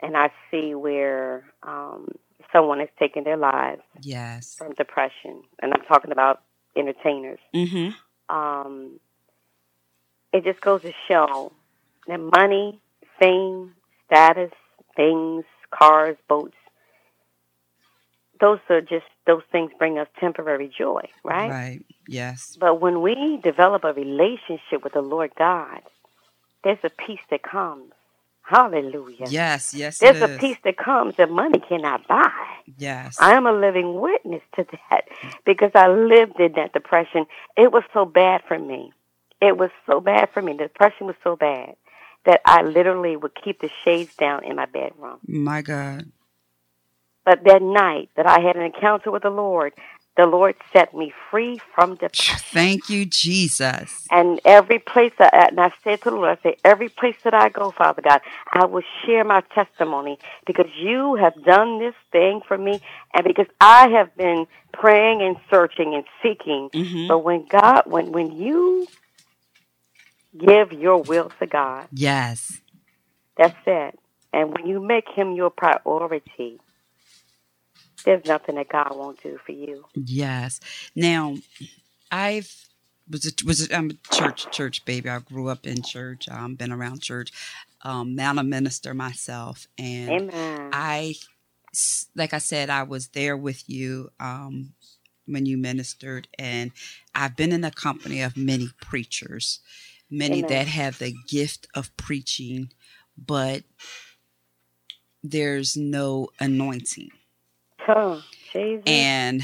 and 0.00 0.16
I 0.16 0.30
see 0.50 0.74
where 0.74 1.44
um, 1.62 2.08
someone 2.52 2.80
is 2.82 2.88
taking 2.98 3.24
their 3.24 3.38
lives 3.38 3.80
Yes. 4.02 4.54
from 4.58 4.74
depression, 4.74 5.42
and 5.62 5.72
I'm 5.72 5.82
talking 5.88 6.12
about 6.12 6.42
entertainers. 6.76 7.38
hmm 7.54 7.88
Um, 8.28 9.00
it 10.32 10.44
just 10.44 10.60
goes 10.60 10.82
to 10.82 10.92
show 11.08 11.52
that 12.06 12.18
money, 12.18 12.78
fame, 13.18 13.72
status, 14.06 14.50
things, 14.96 15.44
cars, 15.70 16.16
boats, 16.28 16.56
those 18.40 18.58
are 18.68 18.80
just 18.80 19.06
those 19.26 19.42
things 19.50 19.72
bring 19.78 19.98
us 19.98 20.08
temporary 20.18 20.70
joy, 20.76 21.02
right? 21.24 21.50
Right. 21.50 21.80
Yes. 22.08 22.56
But 22.58 22.80
when 22.80 23.02
we 23.02 23.38
develop 23.42 23.84
a 23.84 23.92
relationship 23.92 24.84
with 24.84 24.92
the 24.92 25.02
Lord 25.02 25.32
God, 25.36 25.80
there's 26.64 26.78
a 26.84 26.90
peace 26.90 27.20
that 27.30 27.42
comes. 27.42 27.92
Hallelujah. 28.42 29.26
Yes. 29.28 29.74
Yes. 29.74 29.98
There's 29.98 30.22
a 30.22 30.30
is. 30.34 30.38
peace 30.38 30.58
that 30.64 30.76
comes 30.76 31.16
that 31.16 31.30
money 31.30 31.60
cannot 31.68 32.06
buy. 32.06 32.30
Yes. 32.78 33.16
I 33.20 33.34
am 33.34 33.46
a 33.46 33.52
living 33.52 34.00
witness 34.00 34.42
to 34.54 34.64
that 34.90 35.08
because 35.44 35.72
I 35.74 35.88
lived 35.88 36.38
in 36.38 36.52
that 36.52 36.72
depression. 36.72 37.26
It 37.56 37.72
was 37.72 37.82
so 37.92 38.04
bad 38.04 38.42
for 38.46 38.58
me. 38.58 38.92
It 39.40 39.58
was 39.58 39.70
so 39.86 40.00
bad 40.00 40.30
for 40.32 40.40
me. 40.42 40.52
The 40.52 40.64
depression 40.64 41.06
was 41.06 41.16
so 41.24 41.34
bad 41.34 41.74
that 42.24 42.40
I 42.44 42.62
literally 42.62 43.16
would 43.16 43.32
keep 43.34 43.60
the 43.60 43.70
shades 43.84 44.14
down 44.16 44.44
in 44.44 44.56
my 44.56 44.66
bedroom. 44.66 45.18
My 45.26 45.62
God. 45.62 46.10
But 47.26 47.44
that 47.44 47.60
night 47.60 48.08
that 48.16 48.26
I 48.26 48.40
had 48.40 48.56
an 48.56 48.62
encounter 48.62 49.10
with 49.10 49.24
the 49.24 49.30
Lord, 49.30 49.74
the 50.16 50.24
Lord 50.26 50.54
set 50.72 50.94
me 50.94 51.12
free 51.30 51.60
from 51.74 51.96
depression. 51.96 52.38
Thank 52.38 52.88
you, 52.88 53.04
Jesus. 53.04 54.06
And 54.10 54.40
every 54.46 54.78
place 54.78 55.12
that, 55.18 55.34
and 55.50 55.60
I 55.60 55.72
said 55.84 56.00
to 56.02 56.10
the 56.10 56.16
Lord, 56.16 56.38
I 56.38 56.42
said, 56.42 56.54
every 56.64 56.88
place 56.88 57.16
that 57.24 57.34
I 57.34 57.48
go, 57.50 57.72
Father 57.72 58.00
God, 58.00 58.20
I 58.52 58.64
will 58.64 58.84
share 59.04 59.24
my 59.24 59.42
testimony 59.54 60.18
because 60.46 60.70
you 60.78 61.16
have 61.16 61.34
done 61.44 61.80
this 61.80 61.94
thing 62.12 62.40
for 62.46 62.56
me 62.56 62.80
and 63.12 63.24
because 63.26 63.48
I 63.60 63.88
have 63.88 64.16
been 64.16 64.46
praying 64.72 65.20
and 65.20 65.36
searching 65.50 65.94
and 65.94 66.04
seeking. 66.22 66.70
Mhm. 66.72 67.08
But 67.08 67.18
when 67.24 67.44
God, 67.50 67.82
when, 67.86 68.12
when 68.12 68.30
you 68.32 68.86
give 70.38 70.72
your 70.72 71.02
will 71.02 71.30
to 71.40 71.46
God, 71.46 71.88
Yes. 71.92 72.60
that's 73.36 73.56
it. 73.66 73.98
And 74.32 74.50
when 74.56 74.66
you 74.66 74.80
make 74.80 75.08
him 75.08 75.32
your 75.32 75.50
priority, 75.50 76.60
there's 78.06 78.24
nothing 78.24 78.54
that 78.54 78.68
God 78.68 78.96
won't 78.96 79.22
do 79.22 79.38
for 79.44 79.52
you. 79.52 79.84
Yes. 79.94 80.60
Now, 80.94 81.36
I've 82.10 82.66
was 83.10 83.26
it 83.26 83.44
was 83.44 83.60
it, 83.60 83.74
I'm 83.74 83.90
a 83.90 84.14
church 84.14 84.50
church 84.50 84.84
baby. 84.84 85.10
I 85.10 85.18
grew 85.18 85.48
up 85.48 85.66
in 85.66 85.82
church. 85.82 86.28
I've 86.30 86.44
um, 86.44 86.54
been 86.54 86.72
around 86.72 87.02
church. 87.02 87.32
Um, 87.82 88.14
now 88.14 88.30
I'm 88.30 88.38
a 88.38 88.44
minister 88.44 88.94
myself, 88.94 89.66
and 89.78 90.10
Amen. 90.10 90.70
I, 90.72 91.14
like 92.16 92.32
I 92.32 92.38
said, 92.38 92.70
I 92.70 92.84
was 92.84 93.08
there 93.08 93.36
with 93.36 93.68
you 93.68 94.10
um, 94.18 94.72
when 95.26 95.46
you 95.46 95.56
ministered, 95.56 96.26
and 96.38 96.72
I've 97.14 97.36
been 97.36 97.52
in 97.52 97.60
the 97.60 97.70
company 97.70 98.22
of 98.22 98.36
many 98.36 98.70
preachers, 98.80 99.60
many 100.10 100.38
Amen. 100.38 100.48
that 100.48 100.66
have 100.68 100.98
the 100.98 101.14
gift 101.28 101.68
of 101.74 101.96
preaching, 101.96 102.70
but 103.16 103.62
there's 105.22 105.76
no 105.76 106.30
anointing. 106.40 107.10
Jesus. 108.52 108.84
And 108.86 109.42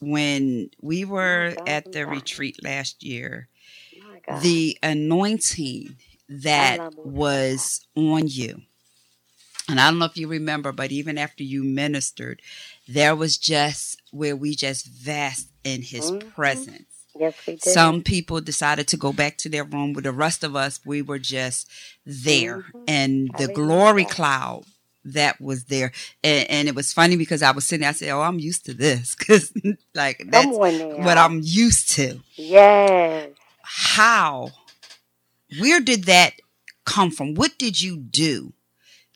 when 0.00 0.70
we 0.82 1.04
were 1.04 1.56
God, 1.56 1.66
at 1.66 1.92
the 1.92 2.04
God. 2.04 2.10
retreat 2.10 2.58
last 2.64 3.02
year, 3.04 3.48
God. 4.26 4.40
the 4.42 4.78
anointing 4.82 5.96
that 6.28 6.78
was 7.04 7.86
on 7.96 8.28
you, 8.28 8.62
and 9.68 9.80
I 9.80 9.90
don't 9.90 9.98
know 10.00 10.06
if 10.06 10.16
you 10.18 10.28
remember, 10.28 10.72
but 10.72 10.92
even 10.92 11.18
after 11.18 11.44
you 11.44 11.64
ministered, 11.64 12.42
there 12.88 13.16
was 13.16 13.38
just 13.38 14.02
where 14.12 14.36
we 14.36 14.54
just 14.56 14.86
vast 14.86 15.48
in 15.64 15.82
his 15.82 16.10
Mhm. 16.10 16.34
presence. 16.34 16.84
yes, 17.18 17.34
we 17.46 17.54
did. 17.54 17.62
Some 17.74 18.02
people 18.02 18.40
decided 18.42 18.88
to 18.88 18.96
go 18.98 19.12
back 19.12 19.38
to 19.38 19.50
their 19.50 19.64
room, 19.64 19.92
but 19.94 20.04
the 20.04 20.12
rest 20.12 20.44
of 20.44 20.56
us, 20.56 20.80
we 20.86 21.02
were 21.02 21.18
just 21.20 21.68
there. 22.06 22.64
Mhm. 22.64 22.86
And 22.88 23.30
the 23.36 23.48
glory 23.48 24.04
cloud 24.06 24.64
that 25.04 25.40
was 25.40 25.64
there. 25.64 25.92
And, 26.22 26.48
and 26.50 26.68
it 26.68 26.74
was 26.74 26.92
funny 26.92 27.16
because 27.16 27.42
I 27.42 27.50
was 27.50 27.64
sitting 27.64 27.82
there, 27.82 27.90
I 27.90 27.92
said, 27.94 28.10
Oh, 28.10 28.22
I'm 28.22 28.38
used 28.38 28.64
to 28.66 28.74
this. 28.74 29.14
Because, 29.18 29.52
like, 29.94 30.22
that's 30.28 30.44
Come 30.46 30.54
on 30.54 30.78
now. 30.78 31.04
what 31.04 31.18
I'm 31.18 31.40
used 31.42 31.90
to. 31.92 32.20
Yes. 32.36 33.30
How? 33.62 34.50
Where 35.58 35.80
did 35.80 36.04
that 36.04 36.32
come 36.84 37.10
from? 37.10 37.34
What 37.34 37.58
did 37.58 37.80
you 37.80 37.96
do 37.96 38.52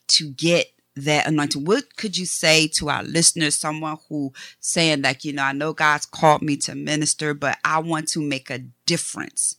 to 0.09 0.29
get 0.31 0.67
that 0.95 1.27
anointing? 1.27 1.65
What 1.65 1.95
could 1.97 2.17
you 2.17 2.25
say 2.25 2.67
to 2.75 2.89
our 2.89 3.03
listeners, 3.03 3.55
someone 3.55 3.97
who 4.07 4.33
saying 4.59 5.01
like, 5.01 5.23
you 5.25 5.33
know, 5.33 5.43
I 5.43 5.51
know 5.53 5.73
God's 5.73 6.05
called 6.05 6.41
me 6.41 6.55
to 6.57 6.75
minister, 6.75 7.33
but 7.33 7.57
I 7.63 7.79
want 7.79 8.07
to 8.09 8.21
make 8.21 8.49
a 8.49 8.59
difference 8.85 9.55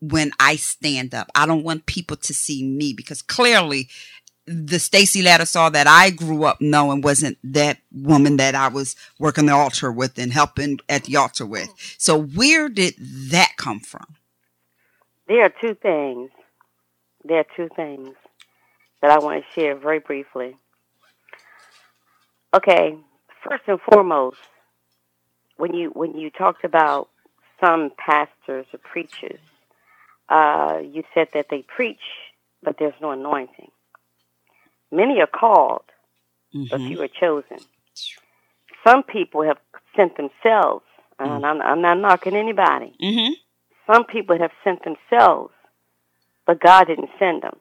when 0.00 0.32
I 0.40 0.56
stand 0.56 1.14
up. 1.14 1.30
I 1.34 1.46
don't 1.46 1.62
want 1.62 1.86
people 1.86 2.16
to 2.16 2.34
see 2.34 2.64
me 2.64 2.92
because 2.92 3.22
clearly 3.22 3.88
the 4.46 4.78
Stacy 4.78 5.22
Lattisaw 5.22 5.72
that 5.72 5.86
I 5.86 6.10
grew 6.10 6.44
up 6.44 6.60
knowing 6.60 7.00
wasn't 7.00 7.38
that 7.44 7.78
woman 7.92 8.36
that 8.38 8.54
I 8.54 8.68
was 8.68 8.96
working 9.18 9.46
the 9.46 9.52
altar 9.52 9.92
with 9.92 10.18
and 10.18 10.32
helping 10.32 10.78
at 10.88 11.04
the 11.04 11.16
altar 11.16 11.46
with. 11.46 11.68
So 11.98 12.20
where 12.20 12.68
did 12.68 12.94
that 13.30 13.52
come 13.56 13.80
from? 13.80 14.16
There 15.28 15.44
are 15.44 15.52
two 15.60 15.74
things. 15.74 16.30
There 17.24 17.38
are 17.38 17.46
two 17.56 17.68
things 17.76 18.14
that 19.00 19.10
I 19.10 19.18
want 19.18 19.44
to 19.44 19.60
share 19.60 19.76
very 19.76 20.00
briefly. 20.00 20.56
Okay, 22.54 22.98
first 23.48 23.62
and 23.66 23.80
foremost, 23.80 24.38
when 25.56 25.72
you 25.72 25.90
when 25.90 26.18
you 26.18 26.30
talked 26.30 26.64
about 26.64 27.08
some 27.60 27.90
pastors 27.96 28.66
or 28.72 28.78
preachers, 28.78 29.40
uh, 30.28 30.80
you 30.82 31.04
said 31.14 31.28
that 31.34 31.46
they 31.48 31.62
preach, 31.62 32.02
but 32.62 32.76
there's 32.78 32.94
no 33.00 33.12
anointing. 33.12 33.70
Many 34.92 35.20
are 35.22 35.26
called, 35.26 35.84
but 36.52 36.80
Mhm. 36.80 36.88
few 36.88 37.02
are 37.02 37.08
chosen. 37.08 37.58
Some 38.86 39.02
people 39.02 39.42
have 39.42 39.58
sent 39.96 40.16
themselves, 40.16 40.84
and 41.18 41.46
I'm, 41.46 41.62
I'm 41.62 41.80
not 41.80 41.98
knocking 41.98 42.36
anybody. 42.36 42.94
Mhm. 43.00 43.32
Some 43.86 44.04
people 44.04 44.38
have 44.38 44.52
sent 44.62 44.84
themselves, 44.84 45.54
but 46.46 46.60
God 46.60 46.88
didn't 46.88 47.10
send 47.18 47.42
them. 47.42 47.58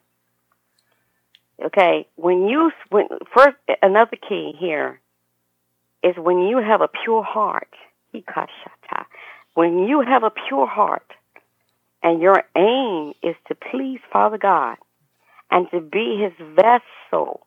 Okay, 1.64 2.08
when 2.16 2.48
you 2.50 2.72
when 2.90 3.08
first 3.34 3.56
another 3.82 4.18
key 4.18 4.52
here 4.58 5.00
is 6.04 6.16
when 6.18 6.40
you 6.48 6.58
have 6.58 6.82
a 6.82 6.88
pure 6.88 7.24
heart. 7.24 7.74
Ikashata. 8.14 9.06
When 9.54 9.88
you 9.88 10.02
have 10.02 10.24
a 10.24 10.32
pure 10.32 10.66
heart, 10.68 11.14
and 12.04 12.22
your 12.22 12.44
aim 12.56 13.14
is 13.22 13.36
to 13.48 13.56
please 13.56 14.02
Father 14.12 14.38
God 14.38 14.78
and 15.52 15.70
to 15.72 15.82
be 15.82 16.18
His 16.22 16.34
vessel, 16.56 17.46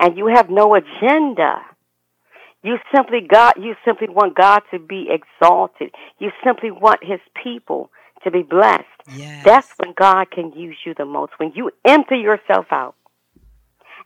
and 0.00 0.16
you 0.16 0.28
have 0.28 0.48
no 0.48 0.74
agenda. 0.74 1.60
You 2.62 2.78
simply 2.94 3.20
God. 3.20 3.54
You 3.58 3.74
simply 3.84 4.08
want 4.08 4.36
God 4.36 4.62
to 4.70 4.78
be 4.78 5.08
exalted. 5.10 5.90
You 6.18 6.30
simply 6.44 6.70
want 6.70 7.02
His 7.02 7.20
people 7.42 7.90
to 8.24 8.30
be 8.30 8.42
blessed. 8.42 8.84
Yes. 9.12 9.44
That's 9.44 9.72
when 9.78 9.94
God 9.96 10.30
can 10.30 10.52
use 10.52 10.76
you 10.84 10.94
the 10.94 11.04
most. 11.04 11.32
When 11.38 11.52
you 11.54 11.72
empty 11.84 12.18
yourself 12.18 12.66
out 12.70 12.94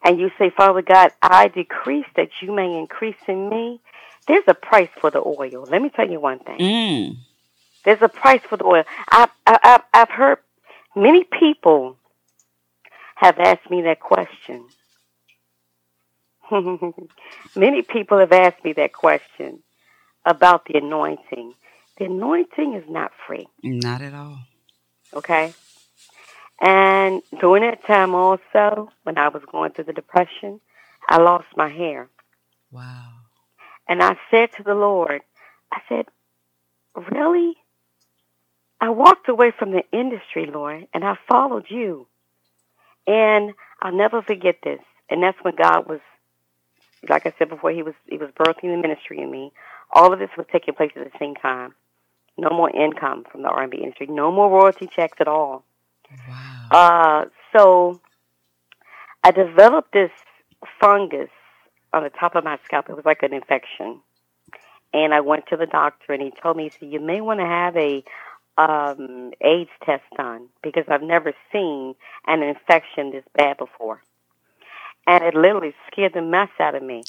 and 0.02 0.18
you 0.18 0.30
say, 0.38 0.50
Father 0.50 0.82
God, 0.82 1.10
I 1.22 1.48
decrease 1.48 2.06
that 2.16 2.30
you 2.40 2.52
may 2.52 2.78
increase 2.78 3.16
in 3.28 3.48
me. 3.48 3.80
There's 4.26 4.44
a 4.46 4.54
price 4.54 4.88
for 5.00 5.10
the 5.10 5.20
oil. 5.20 5.66
Let 5.70 5.82
me 5.82 5.90
tell 5.90 6.08
you 6.10 6.18
one 6.18 6.40
thing. 6.40 6.58
Mm. 6.58 7.16
There's 7.84 8.02
a 8.02 8.08
price 8.08 8.40
for 8.48 8.56
the 8.56 8.64
oil. 8.64 8.84
I've, 9.08 9.30
I've, 9.46 9.82
I've 9.94 10.10
heard 10.10 10.38
many 10.96 11.24
people 11.24 11.96
have 13.16 13.38
asked 13.38 13.70
me 13.70 13.82
that 13.82 13.98
question. 13.98 14.66
many 17.56 17.82
people 17.82 18.18
have 18.18 18.32
asked 18.32 18.62
me 18.64 18.72
that 18.74 18.92
question 18.92 19.62
about 20.24 20.66
the 20.66 20.78
anointing. 20.78 21.54
The 21.98 22.04
anointing 22.04 22.74
is 22.74 22.84
not 22.88 23.10
free. 23.26 23.48
Not 23.62 24.02
at 24.02 24.14
all. 24.14 24.38
Okay. 25.14 25.54
And 26.60 27.22
during 27.40 27.62
that 27.62 27.86
time 27.86 28.14
also, 28.14 28.90
when 29.02 29.18
I 29.18 29.28
was 29.28 29.42
going 29.50 29.72
through 29.72 29.84
the 29.84 29.92
depression, 29.92 30.60
I 31.08 31.18
lost 31.18 31.46
my 31.56 31.68
hair. 31.68 32.08
Wow. 32.70 33.12
And 33.88 34.02
I 34.02 34.16
said 34.30 34.50
to 34.56 34.62
the 34.62 34.74
Lord, 34.74 35.22
I 35.72 35.80
said, 35.88 36.06
Really? 36.94 37.56
I 38.80 38.90
walked 38.90 39.28
away 39.28 39.52
from 39.58 39.70
the 39.70 39.84
industry, 39.90 40.46
Lord, 40.52 40.86
and 40.92 41.02
I 41.02 41.16
followed 41.28 41.66
you. 41.70 42.06
And 43.06 43.54
I'll 43.80 43.92
never 43.92 44.22
forget 44.22 44.56
this. 44.62 44.80
And 45.08 45.22
that's 45.22 45.38
when 45.42 45.54
God 45.54 45.86
was, 45.88 46.00
like 47.08 47.26
I 47.26 47.34
said 47.38 47.48
before, 47.48 47.70
He 47.70 47.82
was 47.82 47.94
He 48.08 48.18
was 48.18 48.30
birthing 48.30 48.74
the 48.74 48.76
ministry 48.76 49.20
in 49.20 49.30
me. 49.30 49.52
All 49.92 50.12
of 50.12 50.18
this 50.18 50.30
was 50.36 50.46
taking 50.50 50.74
place 50.74 50.92
at 50.96 51.04
the 51.04 51.18
same 51.18 51.34
time. 51.34 51.74
No 52.36 52.50
more 52.50 52.70
income 52.70 53.24
from 53.30 53.42
the 53.42 53.48
R&B 53.48 53.78
industry. 53.78 54.08
No 54.08 54.30
more 54.30 54.50
royalty 54.50 54.88
checks 54.88 55.18
at 55.20 55.28
all. 55.28 55.64
Wow. 56.28 56.68
Uh, 56.70 57.24
so 57.56 58.00
I 59.24 59.30
developed 59.30 59.92
this 59.92 60.10
fungus 60.80 61.30
on 61.92 62.02
the 62.02 62.10
top 62.10 62.34
of 62.34 62.44
my 62.44 62.58
scalp. 62.64 62.88
It 62.88 62.96
was 62.96 63.04
like 63.04 63.22
an 63.22 63.32
infection. 63.32 64.00
And 64.92 65.14
I 65.14 65.20
went 65.20 65.46
to 65.48 65.56
the 65.56 65.66
doctor 65.66 66.12
and 66.12 66.22
he 66.22 66.32
told 66.42 66.56
me, 66.56 66.64
he 66.64 66.70
said, 66.70 66.92
you 66.92 67.00
may 67.00 67.20
want 67.20 67.40
to 67.40 67.46
have 67.46 67.76
a 67.76 68.04
um, 68.58 69.32
AIDS 69.40 69.70
test 69.84 70.04
done 70.16 70.48
because 70.62 70.84
I've 70.88 71.02
never 71.02 71.32
seen 71.52 71.94
an 72.26 72.42
infection 72.42 73.10
this 73.10 73.24
bad 73.34 73.58
before. 73.58 74.02
And 75.06 75.22
it 75.24 75.34
literally 75.34 75.74
scared 75.90 76.14
the 76.14 76.22
mess 76.22 76.48
out 76.58 76.74
of 76.74 76.82
me. 76.82 77.04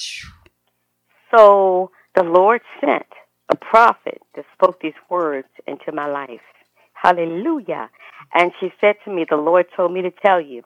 So 1.31 1.91
the 2.15 2.23
Lord 2.23 2.61
sent 2.79 3.07
a 3.49 3.55
prophet 3.55 4.21
that 4.35 4.45
spoke 4.53 4.81
these 4.81 4.93
words 5.09 5.47
into 5.65 5.91
my 5.91 6.07
life. 6.07 6.41
Hallelujah. 6.93 7.89
And 8.33 8.51
she 8.59 8.71
said 8.81 8.95
to 9.05 9.11
me, 9.13 9.25
The 9.29 9.37
Lord 9.37 9.67
told 9.75 9.93
me 9.93 10.01
to 10.01 10.11
tell 10.11 10.41
you 10.41 10.63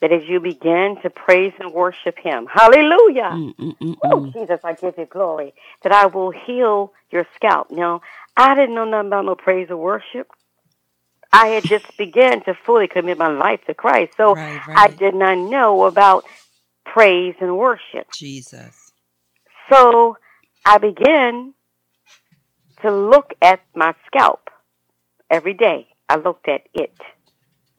that 0.00 0.12
as 0.12 0.22
you 0.28 0.40
begin 0.40 0.96
to 1.02 1.10
praise 1.10 1.52
and 1.58 1.72
worship 1.72 2.18
Him, 2.18 2.46
hallelujah. 2.52 3.52
Oh. 4.04 4.30
Jesus, 4.32 4.60
I 4.62 4.74
give 4.74 4.94
you 4.98 5.06
glory. 5.06 5.54
That 5.82 5.92
I 5.92 6.06
will 6.06 6.30
heal 6.30 6.92
your 7.10 7.26
scalp. 7.34 7.70
Now, 7.70 8.02
I 8.36 8.54
didn't 8.54 8.74
know 8.74 8.84
nothing 8.84 9.08
about 9.08 9.24
no 9.24 9.34
praise 9.34 9.68
or 9.70 9.76
worship. 9.76 10.28
I 11.32 11.48
had 11.48 11.64
just 11.68 11.96
began 11.96 12.42
to 12.44 12.54
fully 12.54 12.88
commit 12.88 13.18
my 13.18 13.28
life 13.28 13.60
to 13.66 13.74
Christ. 13.74 14.12
So 14.16 14.34
Right, 14.34 14.60
I 14.68 14.88
did 14.88 15.14
not 15.14 15.38
know 15.38 15.84
about 15.84 16.24
praise 16.84 17.34
and 17.40 17.56
worship. 17.56 18.10
Jesus. 18.12 18.92
So 19.70 20.16
I 20.64 20.78
began 20.78 21.54
to 22.82 22.94
look 22.94 23.32
at 23.42 23.60
my 23.74 23.94
scalp 24.06 24.50
every 25.30 25.54
day. 25.54 25.88
I 26.08 26.16
looked 26.16 26.48
at 26.48 26.62
it. 26.74 26.94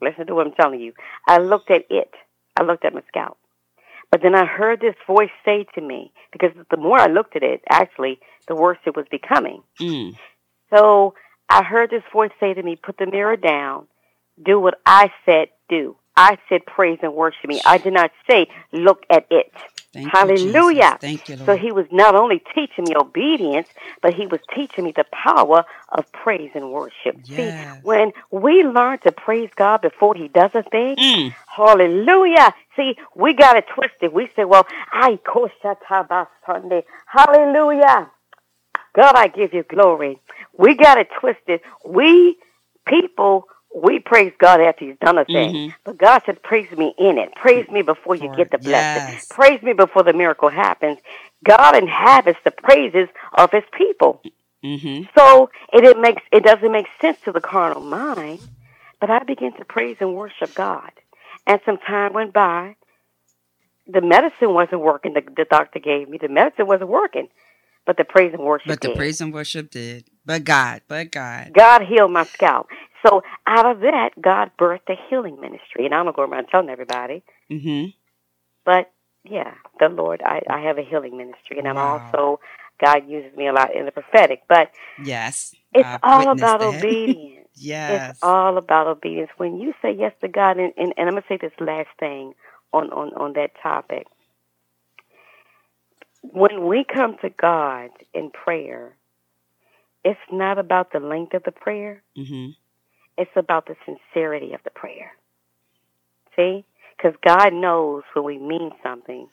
Listen 0.00 0.26
to 0.26 0.34
what 0.34 0.46
I'm 0.46 0.52
telling 0.54 0.80
you. 0.80 0.92
I 1.26 1.38
looked 1.38 1.70
at 1.70 1.84
it. 1.90 2.10
I 2.58 2.62
looked 2.62 2.84
at 2.84 2.94
my 2.94 3.02
scalp. 3.08 3.38
But 4.10 4.22
then 4.22 4.34
I 4.34 4.46
heard 4.46 4.80
this 4.80 4.94
voice 5.06 5.30
say 5.44 5.66
to 5.74 5.80
me, 5.80 6.12
because 6.32 6.50
the 6.70 6.76
more 6.76 6.98
I 6.98 7.06
looked 7.06 7.36
at 7.36 7.42
it, 7.42 7.62
actually, 7.68 8.20
the 8.46 8.54
worse 8.54 8.78
it 8.86 8.96
was 8.96 9.06
becoming. 9.10 9.62
Mm. 9.80 10.16
So 10.74 11.14
I 11.48 11.62
heard 11.62 11.90
this 11.90 12.02
voice 12.12 12.30
say 12.40 12.54
to 12.54 12.62
me, 12.62 12.76
put 12.76 12.96
the 12.96 13.06
mirror 13.06 13.36
down, 13.36 13.86
do 14.42 14.58
what 14.58 14.80
I 14.86 15.10
said 15.26 15.48
do. 15.68 15.96
I 16.16 16.38
said 16.48 16.66
praise 16.66 16.98
and 17.02 17.14
worship 17.14 17.48
me. 17.48 17.60
I 17.64 17.78
did 17.78 17.92
not 17.92 18.10
say 18.28 18.48
look 18.72 19.02
at 19.10 19.26
it. 19.30 19.52
Thank 19.98 20.12
Hallelujah. 20.12 20.90
You. 20.92 20.98
Thank 21.00 21.28
you, 21.28 21.36
Lord. 21.36 21.46
So 21.48 21.56
he 21.56 21.72
was 21.72 21.86
not 21.90 22.14
only 22.14 22.42
teaching 22.54 22.84
me 22.84 22.94
obedience, 22.96 23.66
but 24.02 24.14
he 24.14 24.26
was 24.26 24.40
teaching 24.54 24.84
me 24.84 24.92
the 24.94 25.04
power 25.12 25.64
of 25.90 26.10
praise 26.12 26.50
and 26.54 26.70
worship. 26.70 27.16
Yes. 27.24 27.36
See, 27.36 27.78
when 27.82 28.12
we 28.30 28.62
learn 28.62 28.98
to 29.00 29.12
praise 29.12 29.50
God 29.56 29.80
before 29.80 30.14
he 30.14 30.28
does 30.28 30.50
a 30.54 30.62
thing, 30.62 30.96
Mm. 30.96 31.34
hallelujah. 31.46 32.54
See, 32.76 32.96
we 33.14 33.34
got 33.34 33.56
it 33.56 33.66
twisted. 33.74 34.12
We 34.12 34.30
say, 34.36 34.44
well, 34.44 34.66
I 34.92 35.18
Sunday. 36.46 36.84
Hallelujah. 37.06 38.10
God, 38.94 39.12
I 39.16 39.28
give 39.28 39.52
you 39.52 39.64
glory. 39.64 40.20
We 40.56 40.74
got 40.74 40.98
it 40.98 41.08
twisted. 41.20 41.60
We 41.84 42.38
people 42.86 43.48
we 43.74 43.98
praise 43.98 44.32
God 44.38 44.60
after 44.60 44.84
He's 44.84 44.96
done 45.00 45.18
a 45.18 45.24
thing. 45.24 45.54
Mhm. 45.54 45.74
But 45.84 45.98
God 45.98 46.22
said, 46.26 46.42
praise 46.42 46.70
me 46.72 46.94
in 46.98 47.18
it. 47.18 47.34
Praise 47.34 47.68
me 47.68 47.82
before 47.82 48.14
you 48.14 48.28
For 48.28 48.36
get 48.36 48.50
the 48.50 48.58
blessing. 48.58 49.14
Yes. 49.14 49.26
Praise 49.28 49.62
me 49.62 49.72
before 49.72 50.02
the 50.02 50.12
miracle 50.12 50.48
happens. 50.48 50.98
God 51.44 51.76
inhabits 51.76 52.38
the 52.44 52.50
praises 52.50 53.08
of 53.34 53.50
His 53.52 53.64
people. 53.76 54.22
Mm-hmm. 54.64 55.04
So 55.16 55.50
it, 55.72 55.84
it 55.84 55.98
makes 55.98 56.22
it 56.32 56.42
doesn't 56.42 56.72
make 56.72 56.86
sense 57.00 57.18
to 57.24 57.32
the 57.32 57.40
carnal 57.40 57.82
mind. 57.82 58.40
But 59.00 59.10
I 59.10 59.22
began 59.22 59.52
to 59.58 59.64
praise 59.64 59.96
and 60.00 60.16
worship 60.16 60.54
God. 60.54 60.90
And 61.46 61.60
some 61.64 61.78
time 61.78 62.12
went 62.12 62.32
by. 62.32 62.74
The 63.86 64.00
medicine 64.00 64.52
wasn't 64.52 64.80
working. 64.80 65.14
The, 65.14 65.22
the 65.36 65.46
doctor 65.48 65.78
gave 65.78 66.08
me 66.08 66.18
the 66.18 66.28
medicine 66.28 66.66
wasn't 66.66 66.90
working, 66.90 67.28
but 67.86 67.96
the 67.96 68.04
praise 68.04 68.34
and 68.34 68.42
worship. 68.42 68.68
But 68.68 68.80
the 68.80 68.88
did. 68.88 68.96
praise 68.96 69.20
and 69.20 69.32
worship 69.32 69.70
did. 69.70 70.04
But 70.26 70.44
God, 70.44 70.82
but 70.88 71.10
God. 71.10 71.52
God 71.54 71.82
healed 71.82 72.12
my 72.12 72.24
scalp. 72.24 72.68
So 73.06 73.22
out 73.46 73.66
of 73.66 73.80
that, 73.80 74.10
God 74.20 74.50
birthed 74.58 74.88
a 74.88 74.94
healing 75.08 75.40
ministry. 75.40 75.84
And 75.86 75.94
I 75.94 76.02
don't 76.02 76.14
go 76.16 76.22
around 76.22 76.46
telling 76.48 76.68
everybody, 76.70 77.22
Mm-hmm. 77.50 77.86
but 78.64 78.90
yeah, 79.24 79.54
the 79.80 79.88
Lord, 79.88 80.22
I, 80.24 80.42
I 80.48 80.60
have 80.60 80.78
a 80.78 80.82
healing 80.82 81.16
ministry. 81.16 81.58
And 81.58 81.68
I'm 81.68 81.76
Wow. 81.76 82.02
also, 82.12 82.40
God 82.80 83.08
uses 83.08 83.36
me 83.36 83.46
a 83.48 83.52
lot 83.52 83.74
in 83.74 83.84
the 83.84 83.92
prophetic. 83.92 84.42
But 84.48 84.70
Yes. 85.04 85.54
it's 85.74 85.84
I've 85.86 86.00
all 86.02 86.30
about 86.32 86.60
that. 86.60 86.74
obedience. 86.84 87.48
yes. 87.54 88.10
It's 88.10 88.18
all 88.22 88.56
about 88.58 88.86
obedience. 88.86 89.30
When 89.36 89.58
you 89.60 89.74
say 89.82 89.92
yes 89.92 90.12
to 90.22 90.28
God, 90.28 90.58
and, 90.58 90.72
and, 90.76 90.94
and 90.96 91.08
I'm 91.08 91.14
going 91.14 91.22
to 91.22 91.28
say 91.28 91.38
this 91.40 91.52
last 91.60 91.88
thing 92.00 92.34
on, 92.72 92.90
on, 92.90 93.12
on 93.14 93.32
that 93.34 93.50
topic. 93.62 94.06
When 96.22 96.66
we 96.66 96.84
come 96.84 97.16
to 97.22 97.30
God 97.30 97.90
in 98.12 98.30
prayer, 98.30 98.96
it's 100.04 100.18
not 100.30 100.58
about 100.58 100.92
the 100.92 101.00
length 101.00 101.34
of 101.34 101.42
the 101.44 101.52
prayer. 101.52 102.02
mm-hmm. 102.16 102.50
It's 103.18 103.30
about 103.36 103.66
the 103.66 103.76
sincerity 103.84 104.54
of 104.54 104.62
the 104.64 104.70
prayer. 104.70 105.12
See? 106.36 106.64
Because 106.96 107.14
God 107.24 107.52
knows 107.52 108.04
when 108.14 108.24
we 108.24 108.38
mean 108.38 108.70
something 108.82 109.28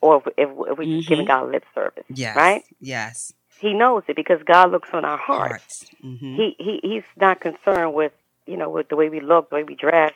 or 0.00 0.22
if, 0.36 0.48
if, 0.48 0.50
we're 0.50 0.84
just 0.84 1.06
Mhm. 1.06 1.08
giving 1.08 1.26
God 1.26 1.50
lip 1.50 1.64
service. 1.74 2.04
Yes. 2.08 2.36
Right? 2.36 2.62
Yes. 2.80 3.32
He 3.58 3.74
knows 3.74 4.04
it 4.06 4.14
because 4.14 4.40
God 4.44 4.70
looks 4.70 4.90
on 4.92 5.04
our 5.04 5.18
hearts. 5.18 5.48
Hearts. 5.50 5.90
Mm-hmm. 6.04 6.36
He, 6.36 6.56
he 6.58 6.80
He's 6.82 7.02
not 7.16 7.40
concerned 7.40 7.94
with, 7.94 8.12
you 8.46 8.56
know, 8.56 8.70
with 8.70 8.88
the 8.88 8.96
way 8.96 9.08
we 9.08 9.20
look, 9.20 9.48
the 9.50 9.56
way 9.56 9.64
we 9.64 9.74
dress. 9.74 10.12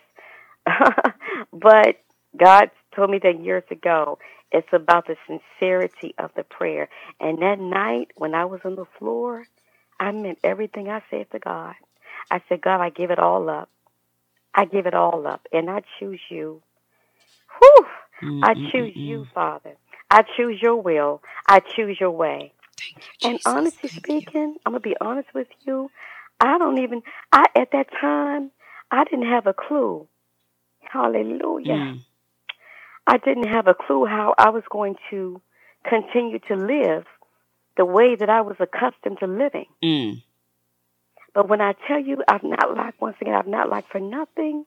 but 1.53 1.97
God 2.37 2.71
told 2.95 3.11
me 3.11 3.19
that 3.23 3.41
years 3.41 3.65
ago. 3.71 4.19
It's 4.55 4.69
about 4.73 5.07
the 5.07 5.17
sincerity 5.27 6.15
of 6.19 6.31
the 6.37 6.45
prayer. 6.45 6.89
And 7.19 7.41
that 7.41 7.59
night 7.59 8.11
when 8.17 8.35
I 8.35 8.45
was 8.45 8.61
on 8.65 8.77
the 8.77 8.85
floor, 8.99 9.47
I 9.99 10.13
meant 10.13 10.39
everything 10.45 10.91
I 10.91 11.03
said 11.11 11.31
to 11.33 11.39
God. 11.39 11.75
I 12.31 12.43
said, 12.49 12.61
God, 12.61 12.81
I 12.81 12.91
give 12.91 13.11
it 13.11 13.19
all 13.19 13.49
up. 13.49 13.69
I 14.55 14.65
give 14.65 14.87
it 14.87 14.95
all 14.95 15.27
up. 15.27 15.47
And 15.53 15.71
I 15.71 15.83
choose 15.99 16.21
you. 16.31 16.63
Whew! 17.59 17.87
I 18.43 18.55
choose 18.55 18.93
you, 18.95 19.27
Father. 19.35 19.77
I 20.11 20.23
choose 20.37 20.61
your 20.61 20.77
will. 20.77 21.23
I 21.49 21.61
choose 21.61 21.99
your 22.01 22.11
way. 22.11 22.53
Thank 22.79 23.05
you, 23.23 23.29
And 23.31 23.41
honestly 23.47 23.89
Thank 23.89 24.07
you. 24.09 24.21
speaking, 24.21 24.57
I'm 24.65 24.73
gonna 24.73 24.81
be 24.81 24.97
honest 25.01 25.29
with 25.35 25.49
you. 25.67 25.91
I 26.41 26.59
don't 26.59 26.79
even. 26.79 27.03
I 27.33 27.47
at 27.57 27.71
that 27.73 27.87
time, 28.01 28.51
I 28.91 29.05
didn't 29.05 29.27
have 29.27 29.47
a 29.47 29.55
clue. 29.55 30.07
Hallelujah. 30.81 31.73
Mm. 31.75 32.01
I 33.07 33.19
didn't 33.19 33.49
have 33.49 33.67
a 33.67 33.75
clue 33.75 34.05
how 34.07 34.35
I 34.39 34.51
was 34.51 34.63
going 34.71 34.97
to 35.11 35.41
continue 35.89 36.39
to 36.49 36.55
live 36.55 37.05
the 37.77 37.85
way 37.85 38.15
that 38.15 38.29
I 38.29 38.43
was 38.43 38.57
accustomed 38.61 39.19
to 39.21 39.27
living. 39.27 39.67
Mm. 39.83 40.23
But 41.35 41.49
when 41.49 41.61
I 41.61 41.75
tell 41.89 42.01
you, 42.01 42.23
I've 42.29 42.43
not 42.43 42.77
lacked. 42.77 43.01
Once 43.01 43.17
again, 43.21 43.35
I've 43.35 43.47
not 43.47 43.71
lacked 43.71 43.91
for 43.91 44.01
nothing. 44.01 44.67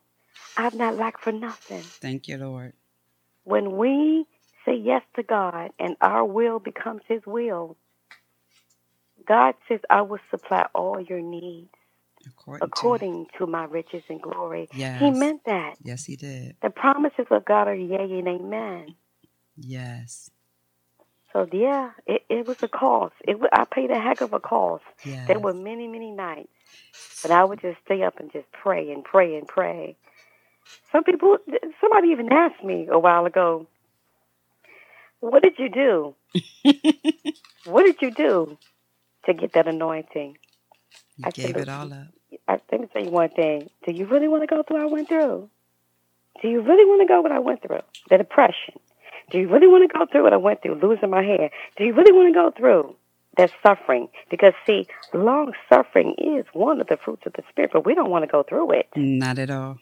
I've 0.58 0.74
not 0.74 0.98
lacked 0.98 1.24
for 1.24 1.32
nothing. 1.32 1.84
Thank 1.84 2.28
you, 2.28 2.38
Lord. 2.38 2.74
When 3.44 3.78
we 3.78 4.26
say 4.66 4.76
yes 4.76 5.04
to 5.16 5.24
God 5.24 5.72
and 5.80 5.96
our 6.02 6.26
will 6.26 6.60
becomes 6.60 7.02
His 7.08 7.22
will, 7.26 7.78
God 9.28 9.56
says, 9.68 9.80
I 9.90 10.02
will 10.02 10.20
supply 10.32 10.66
all 10.76 11.00
your 11.02 11.22
needs 11.22 11.70
According, 12.28 12.68
according 12.68 13.28
to 13.40 13.48
my 13.48 13.66
riches 13.66 14.04
and 14.10 14.22
glory. 14.22 14.70
yes. 14.74 15.00
He 15.02 15.12
meant 15.12 15.42
that. 15.46 15.76
Yes, 15.84 16.06
he 16.06 16.16
did. 16.16 16.56
The 16.62 16.70
promises 16.70 17.28
of 17.32 17.46
God 17.46 17.68
are 17.68 17.76
yea 17.76 17.98
and 18.20 18.28
amen. 18.28 18.96
Yes. 19.58 20.30
So, 21.36 21.48
yeah, 21.52 21.92
it, 22.08 22.24
it 22.30 22.48
was 22.48 22.58
a 22.64 22.70
cost. 22.70 23.14
It, 23.28 23.38
I 23.54 23.66
paid 23.66 23.92
a 23.92 24.00
heck 24.00 24.22
of 24.22 24.34
a 24.34 24.40
cost. 24.40 24.86
Yes. 25.06 25.28
There 25.28 25.40
were 25.40 25.54
many, 25.54 25.88
many 25.88 26.12
nights. 26.12 26.50
But 27.22 27.32
I 27.32 27.44
would 27.44 27.62
just 27.62 27.78
stay 27.86 28.04
up 28.04 28.20
and 28.22 28.32
just 28.32 28.48
pray 28.54 28.92
and 28.94 29.04
pray 29.04 29.38
and 29.38 29.48
pray. 29.48 29.98
Some 30.94 31.04
people, 31.04 31.38
somebody 31.82 32.10
even 32.10 32.32
asked 32.32 32.64
me 32.64 32.88
a 32.92 33.00
while 33.00 33.26
ago, 33.28 33.68
what 35.20 35.44
did 35.44 35.56
you 35.60 35.70
do? 35.70 36.16
what 37.66 37.84
did 37.86 37.98
you 38.02 38.12
do 38.12 38.58
to 39.26 39.34
get 39.36 39.54
that 39.54 39.68
anointing? 39.68 40.38
you 41.18 41.26
I 41.26 41.32
gave 41.32 41.54
said, 41.54 41.58
it 41.58 41.70
all 41.70 41.94
up. 41.94 42.08
I, 42.48 42.62
let 42.72 42.82
me 42.82 42.88
tell 42.94 43.04
you 43.04 43.12
one 43.12 43.30
thing. 43.30 43.70
Do 43.86 43.94
you 43.94 44.08
really 44.08 44.30
want 44.30 44.44
to 44.44 44.48
go 44.48 44.64
through 44.64 44.78
what 44.78 44.86
I 44.88 44.92
went 44.94 45.10
through? 45.10 45.50
Do 46.42 46.50
you 46.50 46.62
really 46.62 46.86
want 46.86 47.02
to 47.02 47.08
go 47.08 47.22
what 47.22 47.34
I 47.34 47.40
went 47.40 47.62
through? 47.62 47.82
The 48.10 48.18
depression. 48.20 48.76
Do 49.32 49.40
you 49.40 49.48
really 49.50 49.68
want 49.68 49.90
to 49.90 49.98
go 49.98 50.06
through 50.06 50.24
what 50.24 50.34
I 50.34 50.38
went 50.38 50.62
through, 50.62 50.76
losing 50.76 51.10
my 51.10 51.24
hair? 51.24 51.50
Do 51.78 51.84
you 51.84 51.94
really 51.94 52.12
want 52.12 52.34
to 52.34 52.34
go 52.34 52.52
through 52.52 52.96
that 53.38 53.52
suffering? 53.64 54.08
Because, 54.30 54.54
see, 54.66 54.88
long 55.14 55.54
suffering 55.68 56.16
is 56.18 56.46
one 56.54 56.80
of 56.80 56.88
the 56.88 56.98
fruits 56.98 57.24
of 57.26 57.34
the 57.34 57.44
Spirit, 57.50 57.72
but 57.74 57.86
we 57.86 57.96
don't 57.96 58.10
want 58.10 58.24
to 58.24 58.32
go 58.32 58.44
through 58.44 58.72
it. 58.72 58.88
Not 58.96 59.40
at 59.40 59.50
all. 59.50 59.80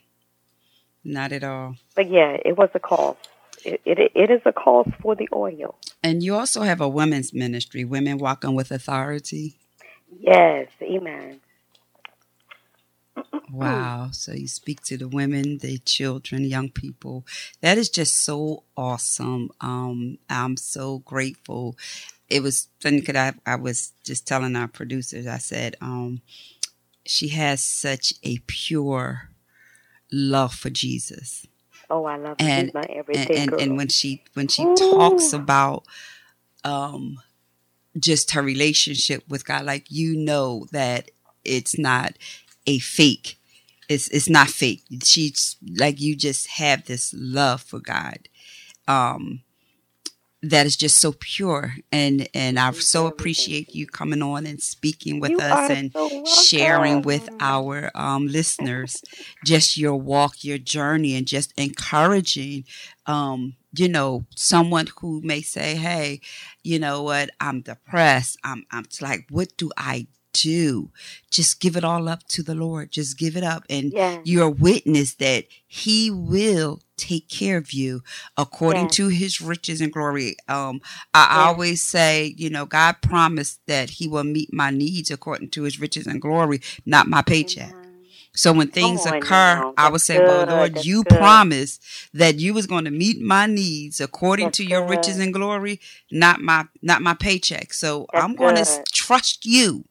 Not 1.04 1.32
at 1.34 1.44
all. 1.44 1.76
But, 1.96 2.10
yeah, 2.10 2.38
it 2.46 2.58
was 2.58 2.70
a 2.74 2.80
cause. 2.80 3.18
It, 3.66 3.82
it, 3.86 4.12
it 4.16 4.32
is 4.32 4.42
a 4.46 4.54
cause 4.54 4.90
for 5.02 5.16
the 5.16 5.30
oil. 5.34 5.76
And 6.02 6.24
you 6.24 6.36
also 6.36 6.62
have 6.62 6.82
a 6.82 6.88
women's 6.88 7.34
ministry, 7.34 7.86
Women 7.86 8.18
Walking 8.18 8.56
with 8.56 8.72
Authority. 8.72 9.56
Yes, 10.20 10.68
amen. 10.82 11.40
Wow. 13.52 14.10
So 14.12 14.32
you 14.34 14.48
speak 14.48 14.82
to 14.84 14.98
the 14.98 15.08
women, 15.08 15.60
the 15.60 15.78
children, 15.80 16.44
young 16.46 16.70
people. 16.70 17.26
That 17.62 17.78
is 17.78 17.90
just 17.90 18.24
so 18.24 18.64
awesome. 18.76 19.52
Um, 19.62 20.18
I'm 20.30 20.58
so 20.58 21.00
grateful. 21.00 21.78
It 22.30 22.42
was 22.42 22.70
funny 22.82 23.02
because 23.02 23.16
I, 23.16 23.34
I 23.46 23.56
was 23.56 23.94
just 24.04 24.28
telling 24.28 24.56
our 24.56 24.68
producers, 24.68 25.28
I 25.28 25.38
said, 25.38 25.76
um, 25.82 26.22
she 27.06 27.28
has 27.30 27.64
such 27.64 28.14
a 28.24 28.40
pure 28.48 29.30
love 30.12 30.54
for 30.56 30.70
Jesus. 30.70 31.46
Oh, 31.90 32.06
I 32.06 32.18
love. 32.18 32.38
And- 32.40 32.74
my 32.74 32.86
everything 32.90 33.38
and, 33.38 33.52
girl. 33.52 33.62
and 33.62 33.78
when 33.78 33.90
she 33.90 34.24
when 34.34 34.48
she 34.48 34.64
Ooh. 34.64 34.76
talks 34.76 35.34
about 35.34 35.84
um 36.64 37.20
just 38.00 38.32
her 38.32 38.42
relationship 38.42 39.24
with 39.28 39.46
God, 39.46 39.66
like 39.66 39.92
you 39.92 40.16
know 40.16 40.66
that 40.72 41.12
it's 41.44 41.78
not 41.78 42.14
a 42.66 42.80
fake. 42.80 43.38
It's 43.90 44.08
it's 44.10 44.30
not 44.30 44.50
fake. 44.50 44.84
She's 45.04 45.58
like 45.78 46.00
you 46.00 46.16
just 46.16 46.48
have 46.48 46.86
this 46.86 47.14
love 47.16 47.62
for 47.62 47.80
God. 47.80 48.30
Um 48.88 49.42
that 50.42 50.66
is 50.66 50.76
just 50.76 51.00
so 51.00 51.14
pure 51.14 51.76
and 51.92 52.28
and 52.34 52.60
I 52.60 52.72
so 52.72 53.08
appreciate 53.08 53.74
you 53.74 53.88
coming 53.88 54.22
on 54.22 54.46
and 54.46 54.62
speaking 54.62 55.20
with 55.20 55.32
You 55.32 55.40
us 55.40 55.70
and 55.70 55.92
so 55.94 56.26
sharing 56.26 57.02
with 57.02 57.30
our 57.40 57.90
um, 57.96 58.28
listeners 58.28 59.02
just 59.46 59.78
your 59.78 59.96
walk, 59.96 60.44
your 60.44 60.58
journey, 60.58 61.16
and 61.16 61.26
just 61.26 61.54
encouraging, 61.58 62.66
um, 63.06 63.56
you 63.74 63.88
know, 63.88 64.26
someone 64.36 64.88
who 65.00 65.22
may 65.22 65.42
say, 65.42 65.76
"Hey, 65.76 66.20
you 66.64 66.78
know 66.80 67.04
what? 67.04 67.30
I'm 67.40 67.62
depressed. 67.62 68.38
I'm, 68.44 68.66
I'm 68.72 68.86
like, 69.02 69.26
what 69.30 69.56
do 69.58 69.72
I 69.78 70.08
do? 70.34 70.92
Just 71.32 71.60
give 71.60 71.76
it 71.76 71.84
all 71.84 72.08
up 72.10 72.28
to 72.30 72.44
the 72.44 72.56
Lord. 72.56 72.92
Just 72.92 73.18
give 73.18 73.38
it 73.38 73.44
up, 73.44 73.64
and 73.70 73.92
Yes. 73.94 74.22
you're 74.26 74.48
a 74.48 74.50
witness 74.50 75.14
that 75.16 75.46
He 75.68 76.12
will." 76.12 76.82
Take 76.96 77.28
care 77.28 77.58
of 77.58 77.74
you 77.74 78.02
according 78.38 78.84
Yes. 78.84 78.96
to 78.98 79.08
his 79.10 79.42
riches 79.42 79.82
and 79.82 79.92
glory. 79.92 80.38
Um, 80.48 80.80
I 81.14 81.22
Yes. 81.22 81.48
always 81.48 81.82
say, 81.82 82.34
you 82.38 82.50
know, 82.50 82.66
God 82.66 82.98
promised 83.02 83.60
that 83.68 83.90
He 83.90 84.08
will 84.08 84.24
meet 84.24 84.54
my 84.54 84.70
needs 84.70 85.10
according 85.12 85.50
to 85.50 85.64
His 85.64 85.80
riches 85.80 86.06
and 86.08 86.22
glory, 86.22 86.62
not 86.86 87.08
my 87.08 87.22
paycheck. 87.24 87.74
So 88.36 88.54
when 88.54 88.70
things 88.70 89.06
occur. 89.06 89.74
I 89.78 89.90
would 89.90 90.02
say, 90.02 90.20
"Well. 90.20 90.46
Lord, 90.48 90.76
That's 90.76 90.86
you 90.86 91.04
good. 91.04 91.18
promised 91.18 91.82
that 92.14 92.40
you 92.40 92.54
was 92.54 92.68
going 92.68 92.86
to 92.86 92.92
meet 92.92 93.20
my 93.22 93.48
needs 93.48 94.00
according 94.00 94.48
That's 94.48 94.58
to 94.58 94.66
your 94.66 94.86
riches 94.86 95.18
and 95.20 95.34
glory, 95.34 95.80
not 96.12 96.42
my 96.42 96.66
not 96.82 97.02
my 97.02 97.16
paycheck. 97.16 97.74
So 97.74 98.08
That's 98.14 98.24
I'm 98.24 98.36
going 98.36 98.56
to 98.56 98.66
trust 98.94 99.46
you." 99.46 99.86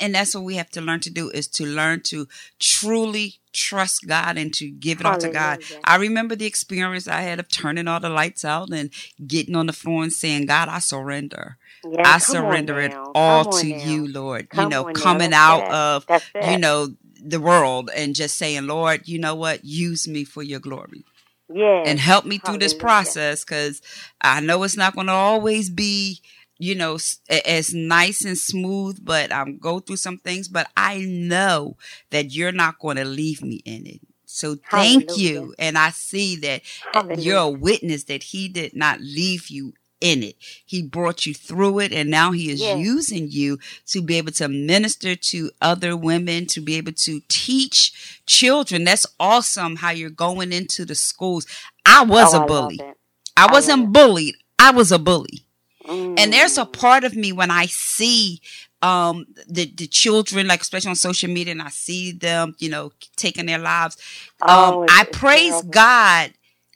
And 0.00 0.14
that's 0.14 0.34
what 0.34 0.44
we 0.44 0.56
have 0.56 0.70
to 0.70 0.80
learn 0.80 1.00
to 1.00 1.10
do 1.10 1.28
is 1.30 1.48
to 1.48 1.66
learn 1.66 2.02
to 2.02 2.28
truly 2.60 3.34
trust 3.52 4.06
God 4.06 4.36
and 4.38 4.54
to 4.54 4.70
give 4.70 5.00
it 5.00 5.06
all 5.06 5.18
to 5.18 5.28
God. 5.28 5.62
I 5.84 5.96
remember 5.96 6.36
the 6.36 6.46
experience 6.46 7.08
I 7.08 7.22
had 7.22 7.40
of 7.40 7.48
turning 7.48 7.88
all 7.88 7.98
the 7.98 8.08
lights 8.08 8.44
out 8.44 8.70
and 8.70 8.90
getting 9.26 9.56
on 9.56 9.66
the 9.66 9.72
floor 9.72 10.02
and 10.04 10.12
saying, 10.12 10.46
God, 10.46 10.68
I 10.68 10.78
surrender. 10.78 11.56
Yeah, 11.84 12.02
I 12.04 12.18
surrender 12.18 12.80
it 12.80 12.94
all 13.14 13.44
Come 13.44 13.60
to 13.60 13.68
now. 13.68 13.84
you, 13.84 14.12
Lord. 14.12 14.48
you 14.52 14.68
know, 14.68 14.84
now. 14.84 14.92
coming 14.92 15.30
That's 15.30 15.70
out 15.70 16.06
of, 16.08 16.22
you 16.48 16.58
know, 16.58 16.94
the 17.20 17.40
world 17.40 17.90
and 17.94 18.14
just 18.14 18.36
saying, 18.36 18.66
Lord, 18.66 19.08
you 19.08 19.18
know 19.18 19.34
what? 19.34 19.64
Use 19.64 20.06
me 20.06 20.22
for 20.24 20.42
your 20.42 20.60
glory 20.60 21.04
yes. 21.52 21.88
and 21.88 21.98
help 21.98 22.24
me 22.24 22.38
through 22.38 22.58
this 22.58 22.74
process 22.74 23.44
because 23.44 23.82
I 24.20 24.40
know 24.40 24.62
it's 24.62 24.76
not 24.76 24.94
going 24.94 25.08
to 25.08 25.12
always 25.12 25.70
be, 25.70 26.20
you 26.58 26.74
know, 26.74 26.98
as 27.28 27.74
nice 27.74 28.24
and 28.24 28.36
smooth, 28.38 29.00
but 29.04 29.32
I'm 29.32 29.58
go 29.58 29.80
through 29.80 29.96
some 29.96 30.18
things, 30.18 30.48
but 30.48 30.68
I 30.76 31.00
know 31.00 31.76
that 32.10 32.32
you're 32.32 32.52
not 32.52 32.78
going 32.78 32.96
to 32.96 33.04
leave 33.04 33.42
me 33.42 33.62
in 33.64 33.86
it. 33.86 34.00
So 34.26 34.56
thank 34.70 35.16
Hallelujah. 35.16 35.16
you. 35.16 35.54
And 35.58 35.78
I 35.78 35.90
see 35.90 36.36
that 36.36 36.62
uh, 36.94 37.02
you're 37.12 37.38
a 37.38 37.48
witness 37.48 38.04
that 38.04 38.24
he 38.24 38.48
did 38.48 38.74
not 38.74 39.00
leave 39.00 39.48
you 39.48 39.74
in 40.00 40.22
it. 40.22 40.36
He 40.64 40.82
brought 40.82 41.26
you 41.26 41.34
through 41.34 41.80
it 41.80 41.92
and 41.92 42.10
now 42.10 42.32
he 42.32 42.50
is 42.50 42.60
Yes. 42.60 42.78
using 42.78 43.30
you 43.30 43.58
to 43.86 44.02
be 44.02 44.16
able 44.18 44.32
to 44.32 44.48
minister 44.48 45.14
to 45.16 45.50
other 45.60 45.96
women, 45.96 46.46
to 46.46 46.60
be 46.60 46.76
able 46.76 46.92
to 46.92 47.20
teach 47.28 48.20
children. 48.26 48.84
That's 48.84 49.06
awesome 49.18 49.76
how 49.76 49.90
you're 49.90 50.10
going 50.10 50.52
into 50.52 50.84
the 50.84 50.94
schools. 50.94 51.46
I 51.86 52.04
was 52.04 52.32
Oh, 52.32 52.34
a 52.34 52.40
I 52.40 52.46
bully. 52.46 52.86
it. 52.90 52.96
I 53.36 53.46
wasn't 53.50 53.92
bullied. 53.92 54.36
I 54.58 54.70
was 54.70 54.92
a 54.92 54.98
bully. 54.98 55.45
And 55.88 56.32
there's 56.32 56.58
a 56.58 56.64
Mm. 56.66 56.72
part 56.72 57.04
of 57.04 57.14
me 57.16 57.32
when 57.32 57.50
I 57.50 57.66
see 57.66 58.40
um 58.82 59.26
the 59.48 59.64
the 59.74 59.86
children 59.86 60.46
like 60.46 60.60
especially 60.60 60.90
on 60.90 60.96
social 60.96 61.30
media 61.30 61.52
and 61.52 61.62
I 61.62 61.70
see 61.70 62.12
them, 62.12 62.54
you 62.58 62.68
know, 62.68 62.92
taking 63.16 63.46
their 63.46 63.58
lives. 63.58 63.96
Oh, 64.42 64.78
Um 64.80 64.84
it's- 64.84 64.98
I 65.00 65.04
praise 65.04 65.50
terrible. 65.50 65.70
God 65.70 66.32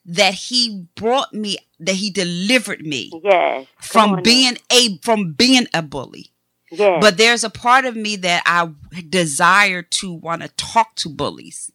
that 0.06 0.34
he 0.34 0.86
brought 0.94 1.32
me 1.34 1.58
that 1.78 1.96
he 1.96 2.10
delivered 2.10 2.86
me 2.86 3.10
Yes. 3.22 3.66
From 3.80 4.12
now. 4.12 4.22
being 4.22 4.58
a 4.70 4.98
from 5.02 5.32
being 5.32 5.66
a 5.74 5.82
bully. 5.82 6.30
Yes. 6.70 6.98
But 7.00 7.16
there's 7.18 7.44
a 7.44 7.50
part 7.50 7.84
of 7.84 7.96
me 7.96 8.16
that 8.16 8.42
I 8.46 8.68
desire 9.08 9.82
to 9.82 10.12
want 10.12 10.42
to 10.42 10.48
talk 10.56 10.94
to 10.96 11.08
bullies 11.08 11.70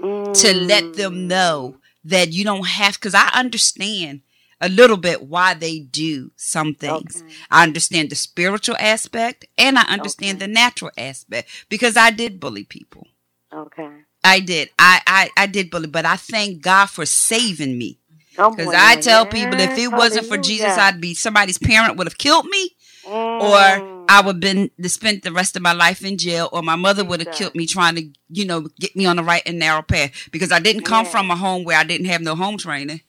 to 0.00 0.54
let 0.54 0.94
them 0.94 1.14
Mm. 1.14 1.26
know 1.26 1.76
that 2.04 2.32
you 2.32 2.44
don't 2.44 2.66
have 2.66 2.94
because 2.94 3.14
I 3.14 3.28
understand 3.34 4.22
a 4.60 4.68
little 4.68 4.96
bit 4.96 5.22
why 5.22 5.54
they 5.54 5.78
do 5.80 6.30
some 6.36 6.74
things. 6.74 7.22
Okay. 7.22 7.32
I 7.50 7.62
understand 7.62 8.10
the 8.10 8.16
spiritual 8.16 8.76
aspect 8.78 9.46
and 9.56 9.78
I 9.78 9.82
understand 9.82 10.36
Okay. 10.42 10.46
the 10.46 10.52
natural 10.52 10.90
aspect 10.98 11.48
because 11.68 11.96
I 11.96 12.10
did 12.10 12.40
bully 12.40 12.64
people. 12.64 13.06
Okay. 13.52 13.88
I 14.24 14.40
did. 14.40 14.70
I 14.78 15.00
I, 15.06 15.30
I 15.36 15.46
did 15.46 15.70
bully, 15.70 15.86
but 15.88 16.04
I 16.04 16.16
thank 16.16 16.62
God 16.62 16.86
for 16.86 17.06
saving 17.06 17.78
me. 17.78 17.98
Because 18.32 18.72
I 18.74 18.96
tell 19.00 19.26
people 19.26 19.58
if 19.58 19.76
it 19.78 19.88
wasn't 19.92 20.26
for 20.26 20.38
Jesus. 20.38 20.76
I'd 20.78 21.00
be 21.00 21.14
somebody's 21.14 21.58
parent 21.58 21.96
would 21.96 22.06
have 22.06 22.18
killed 22.18 22.46
me 22.46 22.70
Mm. 23.06 23.40
or 23.40 24.04
I 24.10 24.20
would 24.20 24.34
have 24.36 24.40
been 24.40 24.70
to 24.82 24.88
spend 24.90 25.22
the 25.22 25.32
rest 25.32 25.56
of 25.56 25.62
my 25.62 25.72
life 25.72 26.04
in 26.04 26.18
jail, 26.18 26.50
or 26.52 26.60
my 26.62 26.76
mother 26.76 27.02
would 27.04 27.20
have 27.24 27.34
killed 27.34 27.54
me 27.54 27.64
trying 27.64 27.94
to, 27.94 28.06
you 28.28 28.44
know, 28.44 28.68
get 28.78 28.94
me 28.94 29.06
on 29.06 29.16
the 29.16 29.22
right 29.22 29.42
and 29.46 29.58
narrow 29.58 29.80
path 29.80 30.10
because 30.30 30.52
I 30.52 30.58
didn't 30.58 30.82
come 30.82 31.06
from 31.06 31.30
a 31.30 31.36
home 31.36 31.64
where 31.64 31.78
I 31.78 31.84
didn't 31.84 32.06
have 32.08 32.20
no 32.20 32.34
home 32.34 32.58
training 32.58 33.00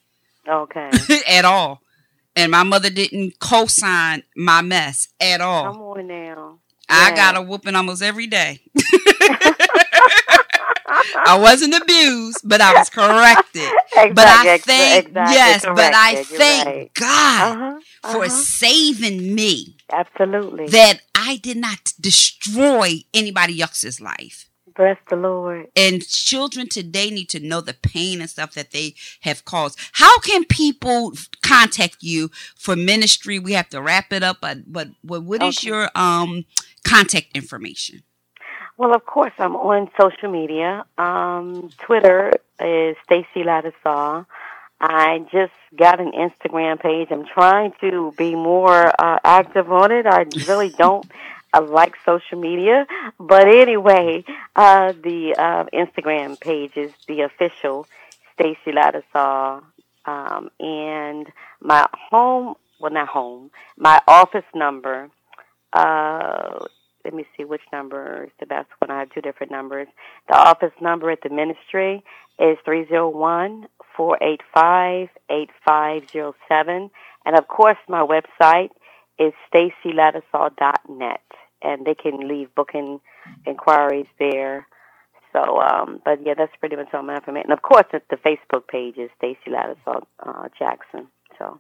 Okay. 0.50 0.90
at 1.28 1.46
all, 1.46 1.82
and 2.36 2.52
my 2.52 2.64
mother 2.64 2.90
didn't 2.90 3.40
co-sign 3.40 4.24
my 4.36 4.62
mess 4.62 5.08
at 5.20 5.42
all. 5.42 5.74
Come 5.74 5.82
on 5.82 6.08
now. 6.08 6.60
I 6.90 7.10
Yeah. 7.10 7.16
got 7.16 7.38
a 7.38 7.42
whooping 7.42 7.76
almost 7.76 8.02
every 8.02 8.28
day. 8.28 8.62
I 11.26 11.38
wasn't 11.40 11.76
abused, 11.76 12.40
but 12.44 12.62
I 12.62 12.74
was 12.74 12.90
corrected. 12.90 13.62
Exactly. 13.62 14.14
But 14.14 14.28
I 14.28 14.58
thank 14.58 15.08
exactly 15.08 15.36
yes, 15.36 15.66
but 15.66 15.94
I 15.94 16.14
corrected. 16.14 16.30
You're 16.32 16.40
thank 16.40 16.68
right. 16.68 16.94
God 16.96 17.58
uh-huh. 17.58 18.12
for 18.12 18.26
uh-huh. 18.26 18.30
saving 18.30 19.36
me. 19.36 19.78
Absolutely. 19.92 20.68
that 20.68 21.02
I 21.16 21.38
did 21.38 21.58
not 21.58 21.94
destroy 22.00 23.04
anybody 23.14 23.62
else's 23.62 24.00
life. 24.02 24.49
Bless 24.80 24.98
the 25.10 25.18
Lord. 25.18 25.68
And 25.76 26.08
children 26.08 26.70
today 26.70 27.10
need 27.12 27.28
to 27.32 27.40
know 27.42 27.60
the 27.60 27.74
pain 27.74 28.22
and 28.22 28.30
stuff 28.30 28.54
that 28.54 28.72
they 28.72 28.96
have 29.22 29.44
caused. 29.44 29.78
How 29.92 30.20
can 30.20 30.46
people 30.46 31.12
contact 31.44 31.98
you 32.00 32.32
for 32.56 32.78
ministry? 32.78 33.40
We 33.40 33.52
have 33.54 33.68
to 33.72 33.82
wrap 33.82 34.14
it 34.14 34.24
up, 34.24 34.38
but 34.40 34.72
but 34.72 34.88
what 35.02 35.24
what 35.24 35.44
is 35.44 35.58
Okay. 35.58 35.68
your 35.68 35.90
um 35.96 36.46
contact 36.86 37.36
information? 37.36 38.04
Well, 38.78 38.96
of 38.96 39.06
course, 39.06 39.34
I'm 39.38 39.58
on 39.58 39.92
social 40.00 40.32
media. 40.32 40.86
Um, 40.98 41.70
Twitter 41.86 42.32
is 42.62 42.96
Stacy 43.04 43.44
Lattisaw. 43.44 44.26
I 44.80 45.26
just 45.30 45.52
got 45.78 46.00
an 46.00 46.14
Instagram 46.14 46.80
page. 46.80 47.10
I'm 47.12 47.26
trying 47.26 47.74
to 47.82 48.14
be 48.18 48.34
more 48.34 48.88
uh, 48.98 49.20
active 49.26 49.70
on 49.70 49.92
it. 49.92 50.06
I 50.06 50.26
really 50.48 50.70
don't 50.78 51.06
uh, 51.54 51.62
like 51.62 51.96
social 52.06 52.40
media, 52.40 52.86
but 53.20 53.48
anyway, 53.48 54.24
uh, 54.56 54.94
the 54.94 55.36
uh, 55.38 55.66
Instagram 55.74 56.40
page 56.40 56.72
is 56.76 56.92
the 57.08 57.22
official 57.22 57.88
Stacy 58.34 58.72
Lattisaw, 58.72 59.62
um, 60.06 60.50
and 60.60 61.28
my 61.62 61.86
home. 62.10 62.56
Well, 62.80 62.94
not 62.94 63.10
home. 63.10 63.52
My 63.78 64.02
office 64.08 64.46
number. 64.56 65.10
Uh, 65.74 66.60
let 67.04 67.14
me 67.14 67.26
see 67.36 67.44
which 67.44 67.62
number 67.72 68.26
is 68.26 68.32
the 68.40 68.46
best 68.46 68.70
one. 68.80 68.92
I 68.92 69.00
have 69.00 69.10
two 69.10 69.22
different 69.22 69.52
numbers. 69.52 69.88
The 70.28 70.36
office 70.38 70.74
number 70.82 71.12
at 71.12 71.22
the 71.22 71.30
ministry 71.30 72.04
is 72.40 72.58
301 72.66 73.68
485 73.96 75.10
8507. 75.30 76.92
And 77.26 77.38
of 77.38 77.48
course, 77.48 77.78
my 77.88 78.06
website 78.06 78.70
is 79.20 79.34
stacylattisaw.net. 79.54 81.22
And 81.62 81.86
they 81.86 81.94
can 81.94 82.26
leave 82.28 82.56
booking 82.56 83.02
inquiries 83.46 84.08
there. 84.18 84.66
So, 85.34 85.60
um, 85.60 86.02
but 86.06 86.26
yeah, 86.26 86.34
that's 86.38 86.56
pretty 86.60 86.76
much 86.76 86.88
all 86.94 87.04
my 87.04 87.16
information. 87.16 87.52
And 87.52 87.54
of 87.54 87.62
course, 87.62 87.86
the 87.92 88.02
the 88.10 88.16
Facebook 88.16 88.68
page 88.68 88.98
is 88.98 89.10
Stacy 89.18 89.50
Lattisaw 89.50 90.04
uh, 90.26 90.48
Jackson. 90.58 91.08
So, 91.38 91.60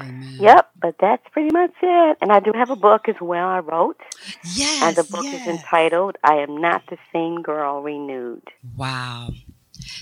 Amen. 0.00 0.38
yep, 0.40 0.70
but 0.80 0.94
that's 1.00 1.22
pretty 1.32 1.50
much 1.52 1.72
it. 1.82 2.18
And 2.22 2.32
I 2.32 2.40
do 2.40 2.52
have 2.54 2.70
a 2.70 2.76
book 2.76 3.08
as 3.08 3.16
well 3.20 3.48
I 3.48 3.58
wrote. 3.58 4.00
Yes. 4.54 4.82
And 4.82 4.96
the 4.96 5.04
book 5.04 5.24
yes. 5.24 5.42
is 5.42 5.48
entitled 5.48 6.16
I 6.24 6.36
Am 6.36 6.60
Not 6.60 6.84
the 6.88 6.96
Same 7.12 7.42
Girl 7.42 7.82
Renewed. 7.82 8.48
Wow. 8.76 9.30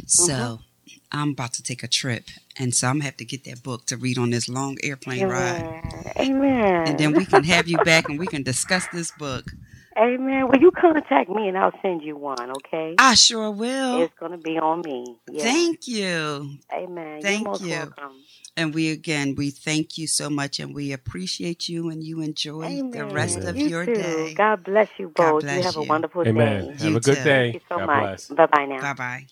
So 0.06 0.32
Mm-hmm. 0.32 0.69
I'm 1.12 1.30
about 1.30 1.54
to 1.54 1.62
take 1.62 1.82
a 1.82 1.88
trip, 1.88 2.24
and 2.58 2.74
so 2.74 2.88
I'm 2.88 2.96
gonna 2.96 3.04
have 3.06 3.18
to 3.18 3.24
get 3.24 3.44
that 3.44 3.62
book 3.62 3.86
to 3.86 3.96
read 3.96 4.18
on 4.18 4.30
this 4.30 4.48
long 4.48 4.78
airplane 4.82 5.28
ride, 5.28 5.64
Amen. 5.64 6.12
Amen. 6.18 6.86
and 6.86 6.98
then 6.98 7.14
we 7.14 7.26
can 7.26 7.44
have 7.44 7.68
you 7.68 7.78
back 7.80 8.08
and 8.08 8.18
we 8.18 8.28
can 8.28 8.42
discuss 8.42 8.86
this 8.88 9.10
book. 9.12 9.52
Amen. 9.98 10.48
Will 10.48 10.60
you 10.60 10.70
contact 10.72 11.28
me 11.30 11.48
and 11.48 11.58
I'll 11.58 11.72
send 11.82 12.02
you 12.02 12.16
one, 12.16 12.50
okay? 12.52 12.96
I 12.98 13.14
sure 13.14 13.50
will. 13.50 14.02
It's 14.04 14.14
going 14.20 14.32
to 14.32 14.38
be 14.38 14.58
on 14.58 14.82
me. 14.82 15.16
Yeah. 15.30 15.42
Thank 15.42 15.88
you. 15.88 16.58
Amen. 16.74 17.20
thank 17.22 17.44
You're 17.44 17.52
most 17.52 17.62
you. 17.62 17.70
welcome. 17.70 18.16
And 18.56 18.74
we 18.74 18.90
again, 18.90 19.34
we 19.36 19.50
thank 19.50 19.98
you 19.98 20.06
so 20.08 20.30
much 20.30 20.60
and 20.60 20.74
we 20.74 20.92
appreciate 20.92 21.68
you 21.68 21.90
and 21.90 22.04
you 22.04 22.20
enjoy 22.22 22.66
Amen. 22.66 22.92
the 22.92 23.06
rest 23.06 23.38
of 23.38 23.56
you 23.56 23.68
your 23.68 23.86
too. 23.86 23.94
day. 23.94 24.34
God 24.36 24.64
bless 24.64 24.88
you 24.98 25.12
both. 25.14 25.44
bless 25.44 25.56
you 25.58 25.62
have 25.66 25.76
you. 25.76 25.82
a 25.82 25.82
wonderful 25.84 26.24
Amen. 26.26 26.68
day. 26.68 26.76
Have 26.78 26.86
You 26.86 26.96
a 26.96 27.00
good 27.00 27.18
too. 27.18 27.24
day. 27.24 27.52
Thank 27.52 27.54
you 27.54 27.60
so 27.68 27.78
God 27.78 27.86
much. 27.86 28.28
Bye 28.30 28.46
bye 28.46 28.66
now. 28.66 28.80
Bye 28.80 28.94
bye. 28.94 29.26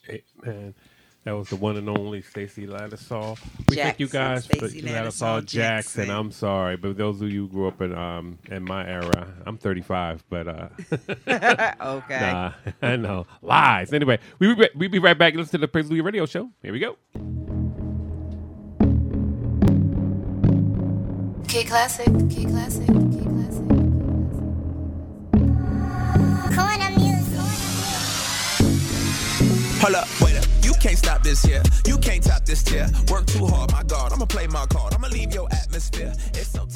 Amen. 0.47 0.75
That 1.29 1.37
was 1.37 1.51
the 1.51 1.57
one 1.57 1.77
and 1.77 1.91
only 1.91 2.23
Stacy 2.23 2.67
Lattisaw. 2.67 3.39
We 3.69 3.77
thank 3.77 4.01
you 4.01 4.07
Jackson, 4.07 4.19
guys 4.19 4.47
for 4.47 4.69
Stacy 4.71 4.81
Lattisaw 4.81 5.43
Lattisaw 5.43 5.45
Jackson. 5.45 6.07
Jackson. 6.07 6.11
I'm 6.11 6.31
sorry, 6.31 6.79
but 6.79 6.97
those 6.97 7.21
of 7.21 7.31
you 7.31 7.43
who 7.43 7.49
grew 7.49 7.69
up 7.69 7.83
in 7.83 7.93
um 7.95 8.39
in 8.51 8.65
my 8.65 8.89
era, 8.89 9.29
I'm 9.45 9.59
35, 9.59 10.25
but 10.31 10.49
uh 10.49 10.69
Okay. 11.83 12.19
nah, 12.19 12.53
I 12.81 12.97
know 12.97 13.27
lies. 13.43 13.93
Anyway, 13.93 14.19
we 14.39 14.55
be, 14.55 14.71
we 14.75 14.89
be 14.89 14.99
right 14.99 15.19
back. 15.19 15.35
Listen 15.35 15.51
to 15.51 15.59
the 15.59 15.69
Praise 15.69 15.91
Louis 15.91 16.01
Radio 16.01 16.25
Show. 16.25 16.51
Here 16.63 16.73
we 16.73 16.79
go. 16.79 16.97
K 21.47 21.63
Classic, 21.65 22.07
K 22.31 22.45
Classic, 22.47 22.87
K 22.87 23.25
Classic. 23.25 23.69
Corner 26.57 26.91
music. 26.97 27.39
Hold 29.83 29.95
up, 29.95 30.09
wait 30.23 30.37
up. 30.37 30.38
You 30.38 30.38
can't 30.79 30.99
stop 30.99 31.23
this 31.23 31.43
here. 31.43 31.63
You 31.87 31.99
can't 31.99 32.23
top 32.23 32.45
this 32.45 32.63
tier. 32.63 32.89
Work 33.11 33.27
too 33.27 33.47
hard, 33.47 33.73
my 33.73 33.83
God. 33.83 34.13
I'ma 34.13 34.27
play 34.27 34.47
my 34.47 34.67
card. 34.67 34.95
I'ma 34.95 35.09
leave 35.09 35.35
your 35.35 35.49
atmosphere. 35.53 36.13
It's 36.35 36.49
so 36.49 36.67